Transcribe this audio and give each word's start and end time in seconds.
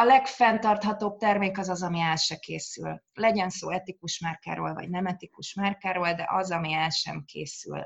a 0.00 0.04
legfenntarthatóbb 0.04 1.16
termék 1.16 1.58
az 1.58 1.68
az, 1.68 1.82
ami 1.82 2.00
el 2.00 2.16
se 2.16 2.36
készül. 2.36 3.02
Legyen 3.14 3.50
szó 3.50 3.70
etikus 3.70 4.20
márkáról, 4.20 4.74
vagy 4.74 4.90
nem 4.90 5.06
etikus 5.06 5.54
márkáról, 5.54 6.12
de 6.12 6.26
az, 6.28 6.50
ami 6.50 6.72
el 6.72 6.90
sem 6.90 7.24
készül. 7.26 7.80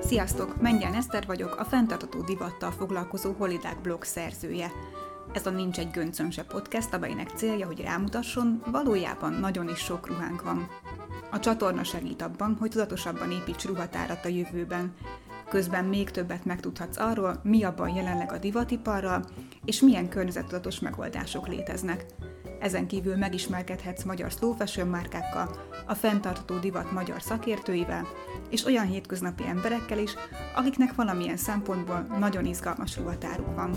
Sziasztok! 0.00 0.60
Mengyán 0.60 0.94
Eszter 0.94 1.26
vagyok, 1.26 1.56
a 1.56 1.64
fenntartató 1.64 2.20
divattal 2.20 2.70
foglalkozó 2.70 3.32
Holidák 3.32 3.80
blog 3.80 4.04
szerzője. 4.04 4.70
Ez 5.32 5.46
a 5.46 5.50
Nincs 5.50 5.78
egy 5.78 5.90
göncön 5.90 6.30
se 6.30 6.44
podcast, 6.44 6.94
amelynek 6.94 7.28
célja, 7.28 7.66
hogy 7.66 7.80
rámutasson, 7.80 8.62
valójában 8.66 9.32
nagyon 9.32 9.68
is 9.68 9.78
sok 9.78 10.06
ruhánk 10.06 10.42
van. 10.42 10.68
A 11.30 11.38
csatorna 11.38 11.84
segít 11.84 12.22
abban, 12.22 12.56
hogy 12.60 12.70
tudatosabban 12.70 13.30
építs 13.30 13.64
ruhatárat 13.64 14.24
a 14.24 14.28
jövőben. 14.28 14.94
Közben 15.48 15.84
még 15.84 16.10
többet 16.10 16.44
megtudhatsz 16.44 16.98
arról, 16.98 17.40
mi 17.42 17.62
abban 17.62 17.94
jelenleg 17.94 18.32
a 18.32 18.38
divatiparral, 18.38 19.24
és 19.64 19.80
milyen 19.80 20.08
környezettudatos 20.08 20.80
megoldások 20.80 21.48
léteznek. 21.48 22.06
Ezen 22.60 22.86
kívül 22.86 23.16
megismerkedhetsz 23.16 24.02
magyar 24.02 24.30
slow 24.30 24.52
fashion 24.52 24.88
márkákkal, 24.88 25.50
a 25.86 25.94
fenntartható 25.94 26.58
divat 26.58 26.92
magyar 26.92 27.22
szakértőivel, 27.22 28.06
és 28.50 28.64
olyan 28.64 28.86
hétköznapi 28.86 29.46
emberekkel 29.46 29.98
is, 29.98 30.14
akiknek 30.54 30.94
valamilyen 30.94 31.36
szempontból 31.36 32.06
nagyon 32.18 32.44
izgalmas 32.44 32.96
ruhatáruk 32.96 33.54
van. 33.54 33.70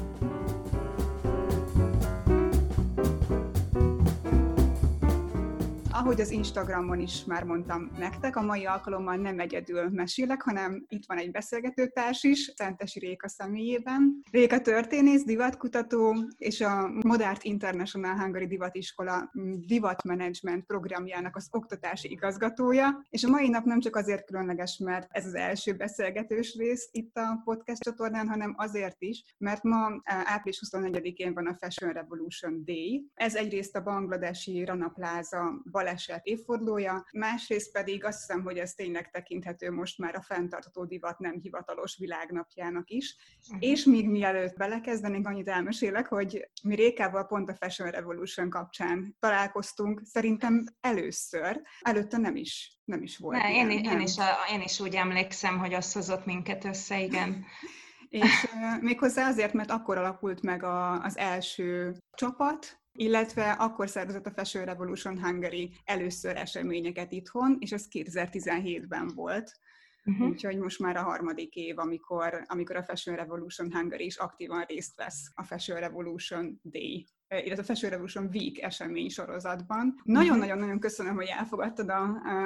Ahogy 6.08 6.22
az 6.22 6.32
Instagramon 6.32 7.00
is 7.00 7.26
már 7.26 7.44
mondtam 7.44 7.92
nektek, 7.98 8.36
a 8.36 8.42
mai 8.42 8.66
alkalommal 8.66 9.16
nem 9.16 9.40
egyedül 9.40 9.90
mesélek, 9.90 10.42
hanem 10.42 10.86
itt 10.88 11.06
van 11.08 11.18
egy 11.18 11.32
beszélgetőtárs 11.32 12.24
is, 12.24 12.52
Szentesi 12.56 13.00
Réka 13.00 13.28
személyében. 13.28 14.22
Réka 14.32 14.62
történész, 14.62 15.24
divatkutató, 15.24 16.16
és 16.38 16.62
a 16.62 16.88
Modart 16.88 17.44
International 17.44 18.20
Hungary 18.20 18.48
Divatiskola 18.48 19.32
divatmenedzsment 19.66 20.66
programjának 20.66 21.36
az 21.36 21.48
oktatási 21.52 22.12
igazgatója. 22.12 23.06
És 23.10 23.24
a 23.24 23.30
mai 23.30 23.50
nap 23.50 23.64
nem 23.64 23.80
csak 23.80 23.96
azért 23.96 24.26
különleges, 24.26 24.78
mert 24.78 25.08
ez 25.12 25.26
az 25.26 25.36
első 25.36 25.74
beszélgetős 25.74 26.56
rész 26.56 26.90
itt 26.92 27.18
a 27.18 27.42
podcast 27.44 27.82
csatornán, 27.82 28.28
hanem 28.28 28.54
azért 28.58 29.02
is, 29.02 29.24
mert 29.38 29.64
ma 29.64 29.88
e, 30.04 30.22
április 30.26 30.60
24-én 30.66 31.34
van 31.34 31.48
a 31.48 31.58
Fashion 31.60 31.94
Revolution 31.94 32.64
Day. 32.66 33.06
Ez 33.14 33.36
egyrészt 33.36 33.76
a 33.76 33.84
bangladesi 33.84 34.66
Rana 34.66 34.90
Plaza 34.90 35.62
baleset 35.72 35.96
évfordulója, 36.24 37.06
másrészt 37.12 37.72
pedig 37.72 38.06
azt 38.06 38.20
hiszem, 38.20 38.44
hogy 38.44 38.58
ez 38.58 38.74
tényleg 38.74 39.10
tekinthető 39.10 39.72
most 39.72 39.98
már 39.98 40.16
a 40.16 40.22
fenntartható 40.22 40.86
divat 40.86 41.20
nem 41.20 41.40
hivatalos 41.42 41.98
világnapjának 41.98 42.90
is. 42.90 43.16
Uh-huh. 43.48 43.70
És 43.70 43.84
még 43.84 44.10
mielőtt 44.10 44.58
belekezdenénk, 44.58 45.28
annyit 45.28 45.48
elmesélek, 45.48 46.08
hogy 46.08 46.50
mi 46.64 46.76
Rékával 46.76 47.26
pont 47.26 47.50
a 47.50 47.56
Fashion 47.56 47.90
Revolution 47.90 48.50
kapcsán 48.50 49.16
találkoztunk, 49.20 50.02
szerintem 50.04 50.64
először, 50.82 51.62
előtte 51.80 52.18
nem 52.18 52.36
is, 52.36 52.80
nem 52.84 53.02
is 53.02 53.18
volt. 53.18 53.42
Ne, 53.42 53.52
ilyen, 53.52 53.72
én, 53.72 53.82
nem? 53.82 54.00
Én, 54.00 54.02
is, 54.02 54.16
én 54.52 54.62
is 54.62 54.80
úgy 54.80 54.96
emlékszem, 54.96 55.60
hogy 55.60 55.74
az 55.74 55.94
hozott 55.94 56.26
minket 56.26 56.66
össze, 56.66 57.02
igen. 57.02 57.46
és 58.10 58.48
méghozzá 58.80 59.28
azért, 59.28 59.54
mert 59.54 59.72
akkor 59.72 59.98
alakult 59.98 60.42
meg 60.42 60.64
a, 60.64 61.02
az 61.02 61.18
első 61.18 61.98
csapat, 62.14 62.80
illetve 62.98 63.52
akkor 63.52 63.90
szervezett 63.90 64.26
a 64.26 64.32
Fashion 64.32 64.66
Revolution 64.66 65.24
Hungary 65.24 65.72
először 65.84 66.36
eseményeket 66.36 67.12
itthon, 67.12 67.58
és 67.60 67.72
ez 67.72 67.88
2017-ben 67.92 69.08
volt. 69.08 69.60
Uh-huh. 70.06 70.28
Úgyhogy 70.28 70.58
most 70.58 70.80
már 70.80 70.98
a 70.98 71.04
harmadik 71.04 71.56
év, 71.56 71.80
amikor, 71.80 72.44
amikor 72.48 72.76
a 72.76 72.84
Fashion 72.84 73.16
Revolution 73.16 73.74
Hungary 73.74 74.06
is 74.06 74.18
aktívan 74.18 74.64
részt 74.64 74.96
vesz 74.96 75.32
a 75.36 75.44
Fashion 75.44 75.80
Revolution 75.80 76.60
Day 76.64 77.08
illetve 77.30 77.62
a 77.62 77.66
Fashion 77.66 77.92
Revolution 77.92 78.30
Week 78.34 78.62
esemény 78.62 79.10
sorozatban. 79.10 80.02
Nagyon-nagyon-nagyon 80.04 80.80
köszönöm, 80.80 81.16
hogy 81.16 81.28
elfogadtad 81.38 81.90
a, 81.90 82.02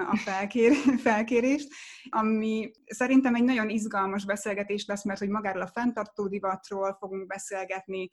a 0.09 0.15
felkér, 0.15 0.73
felkérést, 1.07 1.69
ami 2.09 2.71
szerintem 2.85 3.35
egy 3.35 3.43
nagyon 3.43 3.69
izgalmas 3.69 4.25
beszélgetés 4.25 4.85
lesz, 4.85 5.03
mert 5.03 5.19
hogy 5.19 5.29
magáról 5.29 5.61
a 5.61 5.67
fenntartó 5.67 6.27
divatról 6.27 6.95
fogunk 6.99 7.27
beszélgetni, 7.27 8.09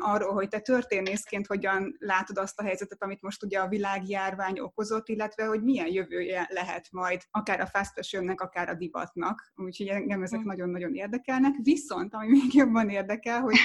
arról, 0.00 0.32
hogy 0.32 0.48
te 0.48 0.60
történészként 0.60 1.46
hogyan 1.46 1.96
látod 1.98 2.38
azt 2.38 2.60
a 2.60 2.64
helyzetet, 2.64 3.02
amit 3.02 3.22
most 3.22 3.42
ugye 3.42 3.58
a 3.58 3.68
világjárvány 3.68 4.58
okozott, 4.58 5.08
illetve 5.08 5.44
hogy 5.44 5.62
milyen 5.62 5.92
jövője 5.92 6.46
lehet 6.50 6.88
majd 6.90 7.20
akár 7.30 7.60
a 7.60 7.66
fast 7.66 7.92
fashionnek, 7.92 8.40
akár 8.40 8.68
a 8.68 8.74
divatnak. 8.74 9.52
Úgyhogy 9.56 9.86
engem 9.86 10.22
ezek 10.22 10.38
mhm. 10.38 10.48
nagyon-nagyon 10.48 10.94
érdekelnek. 10.94 11.54
Viszont, 11.62 12.14
ami 12.14 12.28
még 12.28 12.54
jobban 12.54 12.88
érdekel, 12.88 13.40
hogy 13.40 13.56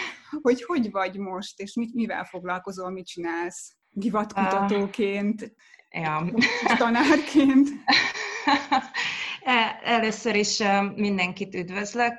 hogy, 0.42 0.64
hogy 0.64 0.92
vagy 0.92 1.18
most, 1.18 1.60
és 1.60 1.74
mit, 1.74 1.94
mivel 1.94 2.23
mivel 2.24 2.40
foglalkozol, 2.40 2.92
mit 2.92 3.06
csinálsz? 3.06 3.76
Divatkutatóként, 3.90 5.42
uh, 5.42 6.02
ja. 6.02 6.26
tanárként? 6.78 7.70
Először 9.86 10.36
is 10.36 10.64
mindenkit 10.96 11.56
üdvözlök, 11.56 12.14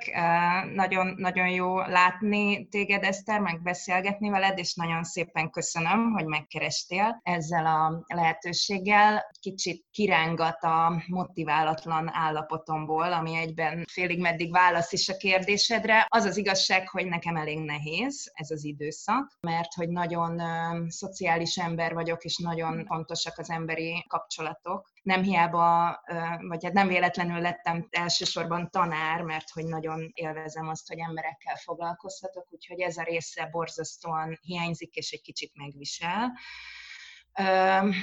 nagyon, 0.75 1.15
nagyon 1.17 1.49
jó 1.49 1.79
látni 1.79 2.69
téged, 2.69 3.03
Eszter, 3.03 3.41
meg 3.41 3.63
beszélgetni 3.63 4.29
veled, 4.29 4.59
és 4.59 4.75
nagyon 4.75 5.05
szépen 5.05 5.51
köszönöm, 5.51 6.13
hogy 6.13 6.25
megkerestél 6.25 7.21
ezzel 7.23 7.67
a 7.67 8.05
lehetőséggel. 8.15 9.31
Kicsit 9.41 9.85
kirángat 9.91 10.63
a 10.63 11.03
motiválatlan 11.07 12.11
állapotomból, 12.13 13.13
ami 13.13 13.37
egyben 13.37 13.85
félig 13.93 14.21
meddig 14.21 14.53
válasz 14.53 14.93
is 14.93 15.09
a 15.09 15.17
kérdésedre. 15.17 16.07
Az 16.09 16.25
az 16.25 16.37
igazság, 16.37 16.89
hogy 16.89 17.07
nekem 17.07 17.37
elég 17.37 17.59
nehéz 17.59 18.31
ez 18.35 18.51
az 18.51 18.65
időszak, 18.65 19.39
mert 19.41 19.75
hogy 19.75 19.89
nagyon 19.89 20.43
szociális 20.89 21.57
ember 21.57 21.95
vagyok, 21.95 22.25
és 22.25 22.39
nagyon 22.39 22.85
fontosak 22.87 23.39
az 23.39 23.51
emberi 23.51 24.05
kapcsolatok, 24.09 24.93
nem 25.05 25.23
hiába, 25.23 26.01
vagy 26.49 26.65
hát 26.65 26.73
nem 26.73 26.89
véletlenül 26.89 27.41
lettem 27.41 27.87
elsősorban 27.91 28.71
tanár, 28.71 29.23
mert 29.23 29.51
hogy 29.51 29.65
nagyon 29.65 30.11
élvezem 30.15 30.69
azt, 30.69 30.89
hogy 30.89 30.99
emberekkel 30.99 31.57
foglalkozhatok, 31.57 32.47
úgyhogy 32.51 32.81
ez 32.81 32.97
a 32.97 33.03
része 33.03 33.49
borzasztóan 33.51 34.39
hiányzik, 34.41 34.95
és 34.95 35.11
egy 35.11 35.23
kicsit 35.23 35.53
megvisel. 35.55 36.33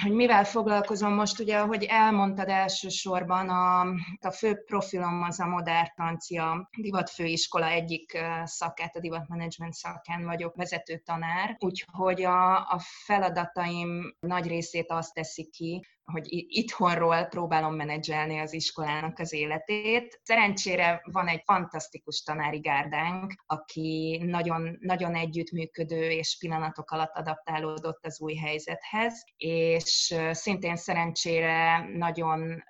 Hogy 0.01 0.11
mivel 0.11 0.43
foglalkozom 0.43 1.13
most, 1.13 1.39
ugye, 1.39 1.57
ahogy 1.57 1.83
elmondtad 1.83 2.49
elsősorban, 2.49 3.49
a, 3.49 3.79
a 4.19 4.31
fő 4.31 4.63
profilom 4.65 5.21
az 5.21 5.39
a 5.39 5.45
modern 5.45 5.87
francia 5.95 6.69
divatfőiskola 6.77 7.65
egyik 7.65 8.23
szakát, 8.43 8.95
a 8.95 8.99
divatmenedzsment 8.99 9.73
szakán 9.73 10.25
vagyok 10.25 10.55
vezető 10.55 10.97
tanár, 10.97 11.55
úgyhogy 11.59 12.23
a, 12.23 12.57
a 12.57 12.79
feladataim 13.05 14.15
nagy 14.19 14.47
részét 14.47 14.91
azt 14.91 15.13
teszi 15.13 15.49
ki, 15.49 15.85
hogy 16.05 16.25
itthonról 16.29 17.23
próbálom 17.23 17.75
menedzselni 17.75 18.39
az 18.39 18.53
iskolának 18.53 19.19
az 19.19 19.33
életét. 19.33 20.19
Szerencsére 20.23 21.01
van 21.11 21.27
egy 21.27 21.41
fantasztikus 21.45 22.21
tanári 22.21 22.59
gárdánk, 22.59 23.33
aki 23.45 24.21
nagyon, 24.25 24.77
nagyon 24.79 25.15
együttműködő 25.15 26.09
és 26.09 26.37
pillanatok 26.39 26.91
alatt 26.91 27.15
adaptálódott 27.15 28.05
az 28.05 28.21
új 28.21 28.35
helyzethez, 28.35 29.23
és 29.37 30.15
szintén 30.31 30.75
szerencsére 30.75 31.87
nagyon 31.97 32.63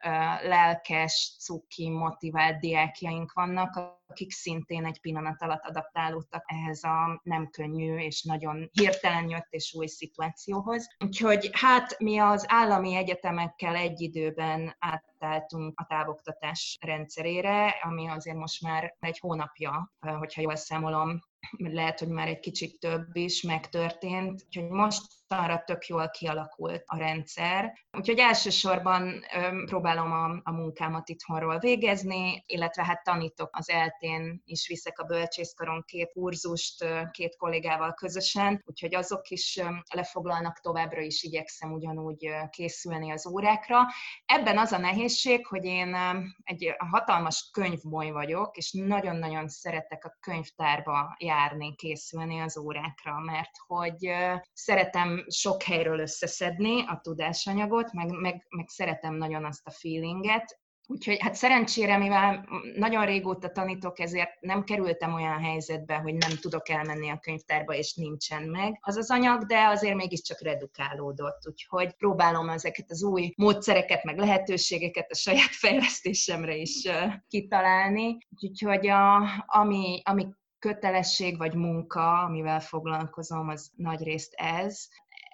lelkes, 0.44 1.36
cuki, 1.40 1.90
motivált 1.90 2.60
diákjaink 2.60 3.34
vannak, 3.34 4.01
akik 4.12 4.32
szintén 4.32 4.86
egy 4.86 5.00
pillanat 5.02 5.42
alatt 5.42 5.66
adaptálódtak 5.66 6.44
ehhez 6.46 6.84
a 6.84 7.22
nem 7.24 7.50
könnyű 7.50 7.98
és 7.98 8.24
nagyon 8.24 8.70
hirtelen 8.72 9.30
jött 9.30 9.48
és 9.50 9.74
új 9.74 9.88
szituációhoz. 9.88 10.88
Úgyhogy 11.06 11.50
hát 11.52 12.00
mi 12.00 12.18
az 12.18 12.46
állami 12.48 12.96
egyetemekkel 12.96 13.76
egy 13.76 14.02
időben 14.02 14.76
átálltunk 14.80 15.80
a 15.80 15.86
távoktatás 15.86 16.78
rendszerére, 16.82 17.70
ami 17.82 18.08
azért 18.08 18.38
most 18.38 18.62
már 18.62 18.96
egy 19.00 19.20
hónapja, 19.20 19.92
hogyha 20.00 20.42
jól 20.42 20.56
számolom, 20.56 21.20
lehet, 21.58 22.00
hogy 22.00 22.08
már 22.08 22.28
egy 22.28 22.40
kicsit 22.40 22.80
több 22.80 23.16
is 23.16 23.42
megtörtént, 23.42 24.44
úgyhogy 24.46 24.70
most 24.70 25.02
arra 25.28 25.64
tök 25.66 25.86
jól 25.86 26.10
kialakult 26.10 26.84
a 26.86 26.98
rendszer. 26.98 27.74
Úgyhogy 27.98 28.20
elsősorban 28.20 29.26
próbálom 29.66 30.12
a, 30.12 30.42
a 30.44 30.52
munkámat 30.52 31.10
itthonról 31.10 31.60
végezni, 31.60 32.44
illetve 32.46 32.86
hát 32.86 33.04
tanítok 33.04 33.50
az 33.52 33.70
eltén 33.70 34.42
is 34.46 34.68
viszek 34.68 35.00
a 35.00 35.04
bölcsészkaron 35.04 35.84
két 35.86 36.12
kurzust 36.12 36.86
két 37.12 37.36
kollégával 37.36 37.94
közösen, 37.94 38.64
úgyhogy 38.66 38.96
azok 38.96 39.30
is 39.30 39.62
lefoglalnak 39.94 40.60
továbbra 40.60 41.02
is 41.02 41.24
igyekszem 41.24 41.72
ugyanúgy 41.72 42.30
készülni 42.50 43.12
az 43.12 43.28
órákra. 43.28 43.80
Ebben 44.26 44.58
az 44.58 44.72
a 44.72 44.78
nehézség, 44.78 45.48
hogy 45.48 45.66
én 45.66 45.96
egy 46.44 46.76
hatalmas 46.78 47.50
könyvboly 47.54 48.10
vagyok, 48.10 48.58
és 48.58 48.72
nagyon-nagyon 48.72 49.48
szeretek 49.48 50.06
a 50.06 50.18
könyvtárba 50.20 51.16
járni, 51.20 51.31
készülni 51.76 52.40
az 52.40 52.58
órákra, 52.58 53.20
mert 53.20 53.52
hogy 53.68 54.12
szeretem 54.54 55.26
sok 55.28 55.64
helyről 55.64 56.00
összeszedni 56.00 56.84
a 56.88 57.00
tudásanyagot, 57.04 57.94
meg, 57.94 58.10
meg, 58.10 58.46
meg 58.50 58.68
szeretem 58.68 59.16
nagyon 59.16 59.46
azt 59.46 59.68
a 59.68 59.72
feelinget, 59.72 60.60
Úgyhogy 60.92 61.18
hát 61.20 61.36
szerencsére, 61.36 61.98
mivel 61.98 62.46
nagyon 62.76 63.06
régóta 63.06 63.52
tanítok, 63.52 64.00
ezért 64.00 64.30
nem 64.40 64.64
kerültem 64.64 65.14
olyan 65.14 65.44
helyzetbe, 65.44 65.96
hogy 65.96 66.14
nem 66.14 66.38
tudok 66.42 66.70
elmenni 66.70 67.10
a 67.10 67.20
könyvtárba, 67.20 67.74
és 67.74 67.94
nincsen 67.94 68.44
meg 68.44 68.78
az 68.82 68.98
az 68.98 69.12
anyag, 69.12 69.46
de 69.46 69.68
azért 69.68 69.96
mégiscsak 69.96 70.42
redukálódott. 70.42 71.48
Úgyhogy 71.48 71.94
próbálom 71.94 72.50
ezeket 72.50 72.92
az 72.92 73.04
új 73.04 73.34
módszereket, 73.38 74.04
meg 74.04 74.18
lehetőségeket 74.18 75.12
a 75.12 75.16
saját 75.16 75.56
fejlesztésemre 75.64 76.56
is 76.56 76.90
kitalálni. 77.28 78.18
Úgyhogy 78.42 78.88
a, 78.88 79.22
ami, 79.46 80.02
ami 80.04 80.28
kötelesség 80.62 81.38
vagy 81.38 81.54
munka, 81.54 82.20
amivel 82.20 82.60
foglalkozom, 82.60 83.50
az 83.50 83.72
nagy 83.76 84.04
részt 84.04 84.34
ez. 84.34 84.88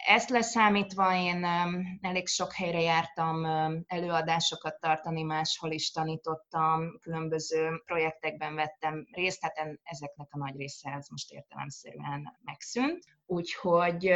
Ezt 0.07 0.29
leszámítva 0.29 1.15
én 1.15 1.45
elég 2.01 2.27
sok 2.27 2.53
helyre 2.53 2.81
jártam 2.81 3.45
előadásokat 3.87 4.79
tartani, 4.79 5.23
máshol 5.23 5.71
is 5.71 5.91
tanítottam, 5.91 6.99
különböző 7.01 7.81
projektekben 7.85 8.55
vettem 8.55 9.07
részt, 9.11 9.41
tehát 9.41 9.79
ezeknek 9.83 10.27
a 10.31 10.37
nagy 10.37 10.55
része 10.55 10.91
ez 10.91 11.07
most 11.07 11.31
értelemszerűen 11.31 12.37
megszűnt. 12.43 13.03
Úgyhogy 13.25 14.13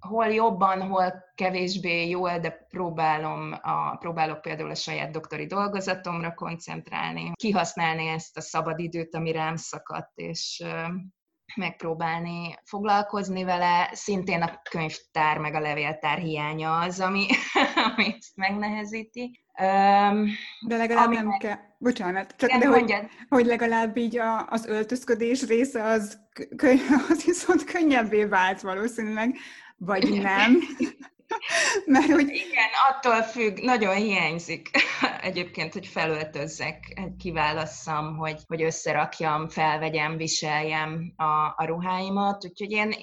hol 0.00 0.26
jobban, 0.26 0.82
hol 0.82 1.12
kevésbé 1.34 2.08
jól, 2.08 2.38
de 2.38 2.66
próbálom 2.68 3.52
a, 3.62 3.96
próbálok 3.96 4.40
például 4.40 4.70
a 4.70 4.74
saját 4.74 5.10
doktori 5.10 5.46
dolgozatomra 5.46 6.34
koncentrálni, 6.34 7.32
kihasználni 7.34 8.06
ezt 8.06 8.36
a 8.36 8.40
szabadidőt, 8.40 9.14
ami 9.14 9.32
rám 9.32 9.56
szakadt, 9.56 10.12
és 10.14 10.64
megpróbálni 11.56 12.54
foglalkozni 12.64 13.44
vele. 13.44 13.90
Szintén 13.92 14.42
a 14.42 14.60
könyvtár 14.70 15.38
meg 15.38 15.54
a 15.54 15.60
levéltár 15.60 16.18
hiánya 16.18 16.78
az, 16.78 17.00
ami, 17.00 17.26
ami 17.94 18.14
ezt 18.18 18.36
megnehezíti. 18.36 19.44
Um, 19.60 20.26
de 20.66 20.76
legalább 20.76 21.06
ami 21.06 21.14
nem 21.14 21.26
meg... 21.26 21.38
kell, 21.38 21.56
bocsánat, 21.78 22.34
csak 22.36 22.48
Igen, 22.48 22.60
de 22.60 22.66
hogy, 22.66 22.94
hogy 23.28 23.46
legalább 23.46 23.96
így 23.96 24.18
a, 24.18 24.46
az 24.48 24.66
öltözködés 24.66 25.46
része 25.46 25.84
az, 25.84 26.18
köny, 26.56 26.78
az 27.10 27.24
viszont 27.24 27.64
könnyebbé 27.64 28.24
vált 28.24 28.60
valószínűleg, 28.60 29.36
vagy 29.78 30.20
nem. 30.22 30.58
Mert 31.86 32.10
hogy... 32.10 32.28
Igen, 32.28 32.68
attól 32.88 33.22
függ, 33.22 33.58
nagyon 33.58 33.94
hiányzik 33.94 34.70
egyébként, 35.20 35.72
hogy 35.72 35.86
felöltözzek, 35.86 37.00
kiválasszam, 37.18 38.16
hogy, 38.16 38.40
hogy 38.46 38.62
összerakjam, 38.62 39.48
felvegyem, 39.48 40.16
viseljem 40.16 41.12
a, 41.16 41.54
a 41.56 41.64
ruháimat, 41.64 42.44
úgyhogy 42.44 42.70
én 42.70 42.94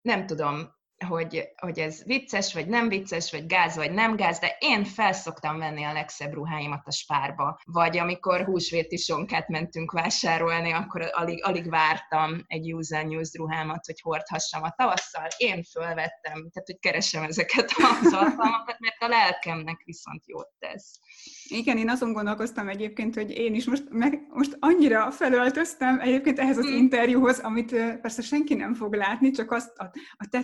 nem 0.00 0.26
tudom, 0.26 0.76
hogy, 1.06 1.48
hogy 1.56 1.78
ez 1.78 2.04
vicces, 2.04 2.54
vagy 2.54 2.66
nem 2.66 2.88
vicces, 2.88 3.30
vagy 3.30 3.46
gáz, 3.46 3.76
vagy 3.76 3.92
nem 3.92 4.16
gáz, 4.16 4.38
de 4.38 4.56
én 4.58 4.84
felszoktam 4.84 5.58
venni 5.58 5.84
a 5.84 5.92
legszebb 5.92 6.32
ruháimat 6.32 6.86
a 6.86 6.90
spárba. 6.90 7.60
Vagy 7.64 7.98
amikor 7.98 8.44
húsvéti 8.44 8.96
sonkát 8.96 9.48
mentünk 9.48 9.92
vásárolni, 9.92 10.72
akkor 10.72 11.10
alig, 11.12 11.44
alig 11.44 11.70
vártam 11.70 12.44
egy 12.46 12.74
user 12.74 13.06
news 13.06 13.30
ruhámat, 13.32 13.86
hogy 13.86 14.00
hordhassam 14.00 14.62
a 14.62 14.74
tavasszal. 14.76 15.26
Én 15.36 15.62
fölvettem, 15.62 16.32
tehát 16.32 16.66
hogy 16.66 16.78
keresem 16.80 17.22
ezeket 17.22 17.72
az 18.02 18.12
alkalmakat, 18.12 18.78
mert 18.84 19.02
a 19.02 19.08
lelkemnek 19.08 19.82
viszont 19.84 20.22
jót 20.26 20.50
tesz. 20.58 21.00
Igen, 21.48 21.76
én 21.76 21.90
azon 21.90 22.12
gondolkoztam 22.12 22.68
egyébként, 22.68 23.14
hogy 23.14 23.30
én 23.30 23.54
is 23.54 23.64
most, 23.64 23.84
meg, 23.90 24.26
most 24.28 24.56
annyira 24.60 25.10
felöltöztem 25.10 26.00
egyébként 26.00 26.38
ehhez 26.38 26.58
az 26.58 26.66
mm. 26.66 26.76
interjúhoz, 26.76 27.38
amit 27.38 27.70
persze 28.00 28.22
senki 28.22 28.54
nem 28.54 28.74
fog 28.74 28.94
látni, 28.94 29.30
csak 29.30 29.50
azt 29.50 29.78
a, 29.78 29.90
a 30.16 30.26
te 30.30 30.42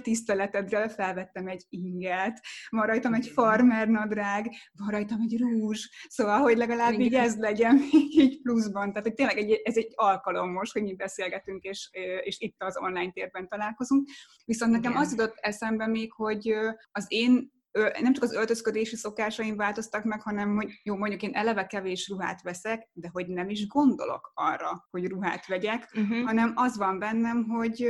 tiszteletedre 0.50 0.88
felvettem 0.88 1.46
egy 1.46 1.64
inget, 1.68 2.40
van 2.68 2.86
rajtam 2.86 3.14
egy 3.14 3.26
farmer 3.26 3.88
nadrág, 3.88 4.50
van 4.72 4.88
rajtam 4.88 5.20
egy 5.20 5.38
rúzs, 5.38 5.88
szóval, 6.08 6.38
hogy 6.38 6.56
legalább 6.56 6.92
Igen. 6.92 7.06
így 7.06 7.14
ez 7.14 7.36
legyen 7.36 7.80
így 8.22 8.40
pluszban. 8.42 8.88
Tehát, 8.88 9.06
hogy 9.06 9.14
tényleg 9.14 9.38
egy, 9.38 9.60
ez 9.64 9.76
egy 9.76 9.92
alkalom 9.94 10.52
most, 10.52 10.72
hogy 10.72 10.82
mi 10.82 10.94
beszélgetünk, 10.94 11.62
és, 11.62 11.88
és 12.22 12.40
itt 12.40 12.62
az 12.62 12.76
online 12.76 13.10
térben 13.10 13.48
találkozunk. 13.48 14.08
Viszont 14.44 14.72
nekem 14.72 14.90
Igen. 14.90 15.02
az 15.02 15.10
jutott 15.10 15.36
eszembe 15.40 15.86
még, 15.86 16.12
hogy 16.12 16.54
az 16.90 17.04
én 17.08 17.52
nem 18.00 18.12
csak 18.12 18.22
az 18.22 18.32
öltözködési 18.32 18.96
szokásaim 18.96 19.56
változtak 19.56 20.04
meg, 20.04 20.22
hanem 20.22 20.54
hogy 20.54 20.80
jó, 20.82 20.96
mondjuk 20.96 21.22
én 21.22 21.34
eleve 21.34 21.66
kevés 21.66 22.08
ruhát 22.08 22.42
veszek, 22.42 22.88
de 22.92 23.08
hogy 23.12 23.26
nem 23.26 23.48
is 23.48 23.66
gondolok 23.66 24.30
arra, 24.34 24.86
hogy 24.90 25.06
ruhát 25.06 25.46
vegyek, 25.46 25.90
uh-huh. 25.94 26.24
hanem 26.24 26.52
az 26.54 26.76
van 26.76 26.98
bennem, 26.98 27.44
hogy 27.44 27.88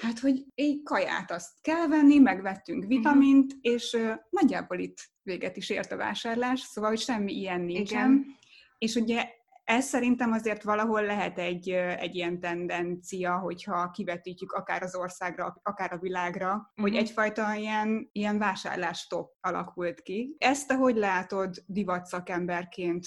hát, 0.00 0.18
hogy 0.18 0.44
egy 0.54 0.82
kaját 0.82 1.30
azt 1.30 1.50
kell 1.60 1.86
venni, 1.86 2.18
megvettünk 2.18 2.84
mhm. 2.84 2.88
vitamint, 2.88 3.52
uh-huh. 3.52 3.72
és 3.74 3.96
nagyjából 4.30 4.78
itt 4.78 4.98
véget 5.22 5.56
is 5.56 5.70
ért 5.70 5.92
a 5.92 5.96
vásárlás, 5.96 6.60
szóval, 6.60 6.90
hogy 6.90 7.00
semmi 7.00 7.32
ilyen 7.32 7.60
nincsen. 7.60 8.10
Igen. 8.10 8.24
És 8.78 8.94
ugye 8.94 9.28
ez 9.66 9.84
szerintem 9.84 10.32
azért 10.32 10.62
valahol 10.62 11.02
lehet 11.02 11.38
egy, 11.38 11.70
egy 11.70 12.14
ilyen 12.14 12.40
tendencia, 12.40 13.38
hogyha 13.38 13.90
kivetítjük 13.90 14.52
akár 14.52 14.82
az 14.82 14.94
országra, 14.96 15.60
akár 15.62 15.92
a 15.92 15.98
világra, 15.98 16.48
uh-huh. 16.48 16.72
hogy 16.74 16.90
mhm. 16.90 17.00
egyfajta 17.00 17.54
ilyen, 17.54 18.08
ilyen 18.12 18.38
vásárlástop 18.38 19.36
alakult 19.40 20.02
ki. 20.02 20.36
Ezt, 20.38 20.70
ahogy 20.70 20.96
látod 20.96 21.56
divat 21.66 22.06
szakemberként, 22.06 23.06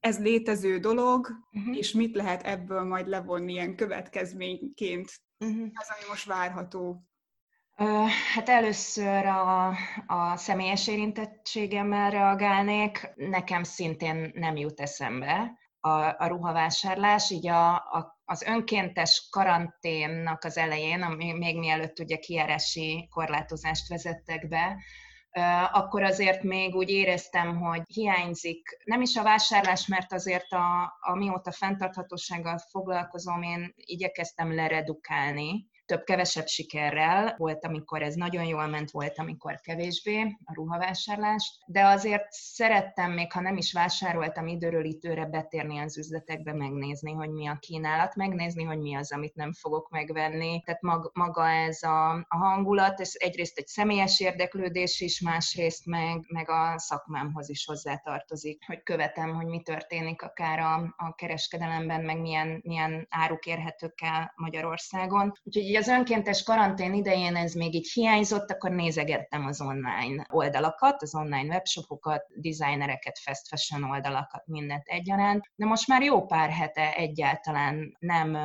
ez 0.00 0.20
létező 0.20 0.78
dolog, 0.78 1.28
uh-huh. 1.52 1.76
és 1.76 1.92
mit 1.92 2.16
lehet 2.16 2.42
ebből 2.42 2.82
majd 2.82 3.08
levonni 3.08 3.52
ilyen 3.52 3.76
következményként? 3.76 5.10
Uh-huh. 5.38 5.68
Az, 5.74 5.88
ami 5.96 6.08
most 6.08 6.26
várható. 6.26 7.04
Hát 8.34 8.48
először 8.48 9.26
a, 9.26 9.68
a 10.06 10.36
személyes 10.36 10.88
érintettségemmel 10.88 12.10
reagálnék. 12.10 13.12
Nekem 13.14 13.62
szintén 13.62 14.30
nem 14.34 14.56
jut 14.56 14.80
eszembe, 14.80 15.58
a, 15.80 16.14
a 16.18 16.26
ruhavásárlás, 16.26 17.30
így 17.30 17.48
a, 17.48 17.74
a, 17.74 18.20
az 18.24 18.42
önkéntes 18.42 19.28
karanténnak 19.30 20.44
az 20.44 20.56
elején, 20.56 21.02
ami 21.02 21.32
még 21.32 21.58
mielőtt 21.58 21.98
ugye 21.98 22.16
kiárási 22.16 23.08
korlátozást 23.10 23.88
vezettek 23.88 24.48
be, 24.48 24.76
akkor 25.72 26.02
azért 26.02 26.42
még 26.42 26.74
úgy 26.74 26.90
éreztem, 26.90 27.56
hogy 27.56 27.82
hiányzik 27.86 28.78
nem 28.84 29.00
is 29.00 29.16
a 29.16 29.22
vásárlás, 29.22 29.86
mert 29.86 30.12
azért 30.12 30.52
a, 30.52 30.96
amióta 31.00 31.52
fenntarthatósággal 31.52 32.58
foglalkozom, 32.70 33.42
én 33.42 33.72
igyekeztem 33.74 34.54
leredukálni 34.54 35.69
több-kevesebb 35.90 36.46
sikerrel. 36.46 37.34
Volt, 37.38 37.64
amikor 37.64 38.02
ez 38.02 38.14
nagyon 38.14 38.44
jól 38.44 38.66
ment, 38.66 38.90
volt, 38.90 39.18
amikor 39.18 39.60
kevésbé 39.60 40.20
a 40.44 40.54
ruhavásárlást, 40.54 41.58
de 41.66 41.84
azért 41.84 42.26
szerettem, 42.30 43.12
még 43.12 43.32
ha 43.32 43.40
nem 43.40 43.56
is 43.56 43.72
vásároltam 43.72 44.46
időről 44.46 44.84
időre 44.84 45.26
betérni 45.26 45.78
az 45.78 45.98
üzletekbe, 45.98 46.52
megnézni, 46.52 47.12
hogy 47.12 47.30
mi 47.30 47.46
a 47.46 47.58
kínálat, 47.60 48.14
megnézni, 48.14 48.64
hogy 48.64 48.78
mi 48.78 48.94
az, 48.94 49.12
amit 49.12 49.34
nem 49.34 49.52
fogok 49.52 49.90
megvenni. 49.90 50.62
Tehát 50.64 50.82
mag, 50.82 51.10
maga 51.14 51.48
ez 51.48 51.82
a, 51.82 52.10
a 52.14 52.36
hangulat, 52.36 53.00
ez 53.00 53.12
egyrészt 53.14 53.58
egy 53.58 53.66
személyes 53.66 54.20
érdeklődés 54.20 55.00
is, 55.00 55.20
másrészt 55.20 55.86
meg, 55.86 56.24
meg 56.28 56.50
a 56.50 56.78
szakmámhoz 56.78 57.48
is 57.48 57.66
hozzátartozik, 57.66 58.64
hogy 58.66 58.82
követem, 58.82 59.34
hogy 59.34 59.46
mi 59.46 59.62
történik 59.62 60.22
akár 60.22 60.58
a, 60.58 60.94
a 60.96 61.14
kereskedelemben, 61.14 62.00
meg 62.00 62.20
milyen, 62.20 62.60
milyen 62.64 63.06
áruk 63.08 63.46
érhetők 63.46 64.00
el 64.02 64.32
Magyarországon. 64.36 65.32
Úgyhogy 65.42 65.64
az 65.80 65.88
önkéntes 65.88 66.42
karantén 66.42 66.94
idején 66.94 67.36
ez 67.36 67.52
még 67.52 67.74
így 67.74 67.90
hiányzott, 67.92 68.50
akkor 68.50 68.70
nézegettem 68.70 69.46
az 69.46 69.60
online 69.60 70.26
oldalakat, 70.30 71.02
az 71.02 71.14
online 71.14 71.54
webshopokat, 71.54 72.22
designereket, 72.34 73.18
fast 73.18 73.48
fashion 73.48 73.90
oldalakat, 73.90 74.46
mindent 74.46 74.86
egyaránt, 74.86 75.44
de 75.54 75.66
most 75.66 75.88
már 75.88 76.02
jó 76.02 76.26
pár 76.26 76.50
hete 76.50 76.94
egyáltalán 76.94 77.96
nem 77.98 78.36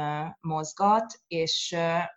mozgat, 0.41 1.19
és 1.27 1.75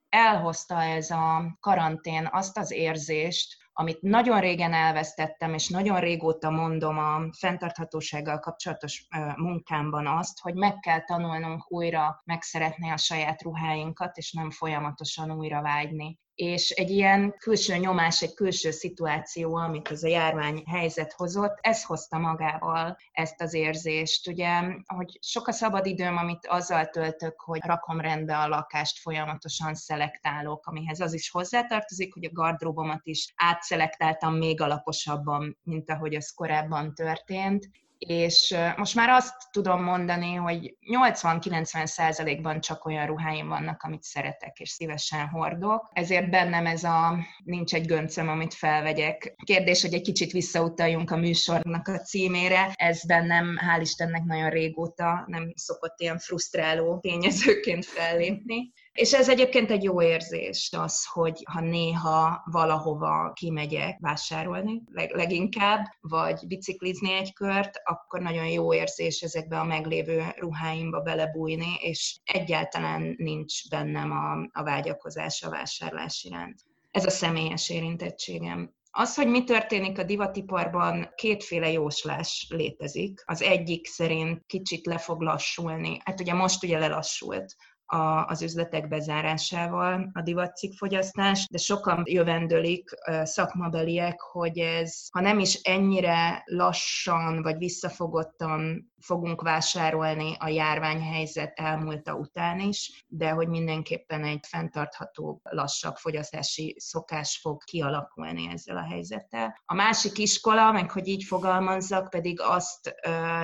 elhozta 0.09 0.83
ez 0.83 1.11
a 1.11 1.57
karantén 1.61 2.29
azt 2.33 2.59
az 2.59 2.71
érzést, 2.71 3.57
amit 3.81 4.03
nagyon 4.03 4.41
régen 4.41 4.73
elvesztettem, 4.73 5.55
és 5.55 5.69
nagyon 5.69 6.01
régóta 6.01 6.51
mondom 6.51 6.99
a 6.99 7.21
fenntarthatósággal 7.39 8.39
kapcsolatos 8.39 9.07
munkámban 9.37 10.07
azt, 10.07 10.41
hogy 10.41 10.55
meg 10.55 10.79
kell 10.79 11.05
tanulnunk 11.05 11.73
újra 11.73 12.23
megszeretni 12.25 12.91
a 12.91 12.97
saját 12.97 13.43
ruháinkat, 13.43 14.17
és 14.17 14.33
nem 14.33 14.51
folyamatosan 14.51 15.31
újra 15.31 15.63
vágyni 15.63 16.19
és 16.39 16.71
egy 16.71 16.91
ilyen 16.91 17.35
külső 17.39 17.77
nyomás, 17.77 18.23
egy 18.23 18.35
külső 18.35 18.71
szituáció, 18.71 19.57
amit 19.57 19.91
ez 19.91 20.03
a 20.03 20.09
járvány 20.09 20.63
helyzet 20.67 21.13
hozott, 21.13 21.59
ez 21.61 21.85
hozta 21.85 22.19
magával 22.19 22.97
ezt 23.13 23.41
az 23.41 23.55
érzést. 23.55 24.29
Ugye, 24.29 24.61
hogy 24.87 25.19
sok 25.21 25.47
a 25.49 25.53
szabadidőm, 25.53 26.17
amit 26.17 26.47
azzal 26.47 26.87
töltök, 26.87 27.41
hogy 27.41 27.61
rakom 27.63 28.01
rendbe 28.01 28.39
a 28.39 28.49
lakást, 28.49 28.99
folyamatosan 28.99 29.75
szelektálok, 29.75 30.67
amihez 30.67 31.01
az 31.01 31.15
is 31.15 31.31
hozzátartozik, 31.31 32.15
hogy 32.15 32.25
a 32.25 32.33
gardróbomat 32.33 33.07
is 33.07 33.33
átszelektáltam 33.37 34.35
még 34.35 34.61
alaposabban, 34.61 35.59
mint 35.63 35.91
ahogy 35.91 36.15
az 36.15 36.31
korábban 36.31 36.95
történt, 36.95 37.71
és 37.99 38.57
most 38.77 38.95
már 38.95 39.09
azt 39.09 39.35
tudom 39.51 39.83
mondani, 39.83 40.35
hogy 40.35 40.77
80-90 40.93 41.87
százalékban 41.87 42.61
csak 42.61 42.85
olyan 42.85 43.07
ruháim 43.07 43.49
vannak, 43.49 43.83
amit 43.83 44.03
szeretek 44.03 44.59
és 44.59 44.71
szívesen 44.71 45.29
hordok. 45.29 45.89
Ezért 45.93 46.31
bennem 46.31 46.67
ez 46.67 46.85
a 46.85 47.19
nincs 47.45 47.75
egy 47.75 47.87
göncöm, 47.87 48.29
amit 48.29 48.55
felvegyek. 48.55 49.35
Kérdés, 49.45 49.83
hogy 49.83 49.95
egy 49.95 50.03
kicsit 50.03 50.33
visszautaljunk 50.33 51.11
a 51.11 51.17
műsornak 51.17 51.89
a 51.89 51.99
címére. 51.99 52.73
Ez 52.75 53.07
bennem, 53.07 53.57
hál' 53.61 53.81
Istennek 53.81 54.25
nagyon 54.25 54.51
régóta 54.51 55.25
nem 55.27 55.53
szokott 55.55 56.01
ilyen 56.01 56.19
frusztráló 56.19 56.99
tényezőként 56.99 57.85
fellépni. 57.85 58.73
És 58.99 59.13
ez 59.13 59.29
egyébként 59.29 59.71
egy 59.71 59.83
jó 59.83 60.03
érzés, 60.03 60.71
az, 60.77 61.07
hogy 61.07 61.43
ha 61.51 61.61
néha 61.61 62.43
valahova 62.45 63.33
kimegyek 63.33 63.99
vásárolni, 64.01 64.83
leginkább, 64.93 65.85
vagy 66.01 66.47
biciklizni 66.47 67.13
egy 67.13 67.33
kört, 67.33 67.81
akkor 67.85 68.21
nagyon 68.21 68.47
jó 68.47 68.75
érzés 68.75 69.21
ezekbe 69.21 69.59
a 69.59 69.65
meglévő 69.65 70.25
ruháimba 70.37 71.01
belebújni, 71.01 71.75
és 71.81 72.19
egyáltalán 72.25 73.15
nincs 73.19 73.69
bennem 73.69 74.11
a, 74.11 74.61
a 74.61 74.63
vágyakozás 74.63 75.43
a 75.43 75.51
vásárlás 75.51 76.25
iránt. 76.25 76.61
Ez 76.91 77.05
a 77.05 77.11
személyes 77.11 77.71
érintettségem. 77.71 78.75
Az, 78.91 79.15
hogy 79.15 79.29
mi 79.29 79.45
történik 79.45 79.99
a 79.99 80.05
divatiparban, 80.05 81.13
kétféle 81.15 81.71
jóslás 81.71 82.47
létezik. 82.51 83.23
Az 83.27 83.43
egyik 83.43 83.87
szerint 83.87 84.43
kicsit 84.47 84.87
le 84.87 84.99
fog 84.99 85.21
lassulni. 85.21 86.01
Hát 86.05 86.21
ugye 86.21 86.35
most 86.35 86.63
ugye 86.63 86.79
lelassult 86.79 87.57
a, 87.91 88.25
az 88.27 88.43
üzletek 88.43 88.89
bezárásával 88.89 90.11
a 90.13 90.23
divatcikkfogyasztás, 90.23 91.47
de 91.51 91.59
sokan 91.59 92.03
jövendölik 92.05 92.91
szakmabeliek, 93.23 94.21
hogy 94.21 94.59
ez, 94.59 95.07
ha 95.13 95.21
nem 95.21 95.39
is 95.39 95.55
ennyire 95.55 96.43
lassan 96.45 97.43
vagy 97.43 97.59
visszafogottan 97.59 98.93
fogunk 99.01 99.43
vásárolni 99.43 100.35
a 100.39 100.49
járványhelyzet 100.49 101.59
elmúlta 101.59 102.15
után 102.15 102.61
is, 102.61 103.05
de 103.09 103.31
hogy 103.31 103.49
mindenképpen 103.49 104.25
egy 104.25 104.47
fenntartható, 104.49 105.41
lassabb 105.43 105.97
fogyasztási 105.97 106.77
szokás 106.79 107.39
fog 107.43 107.65
kialakulni 107.65 108.49
ezzel 108.53 108.77
a 108.77 108.87
helyzettel. 108.89 109.63
A 109.65 109.75
másik 109.75 110.19
iskola, 110.19 110.73
meg 110.73 110.91
hogy 110.91 111.09
így 111.09 111.25
fogalmazzak, 111.25 112.11
pedig 112.11 112.41
azt 112.41 112.95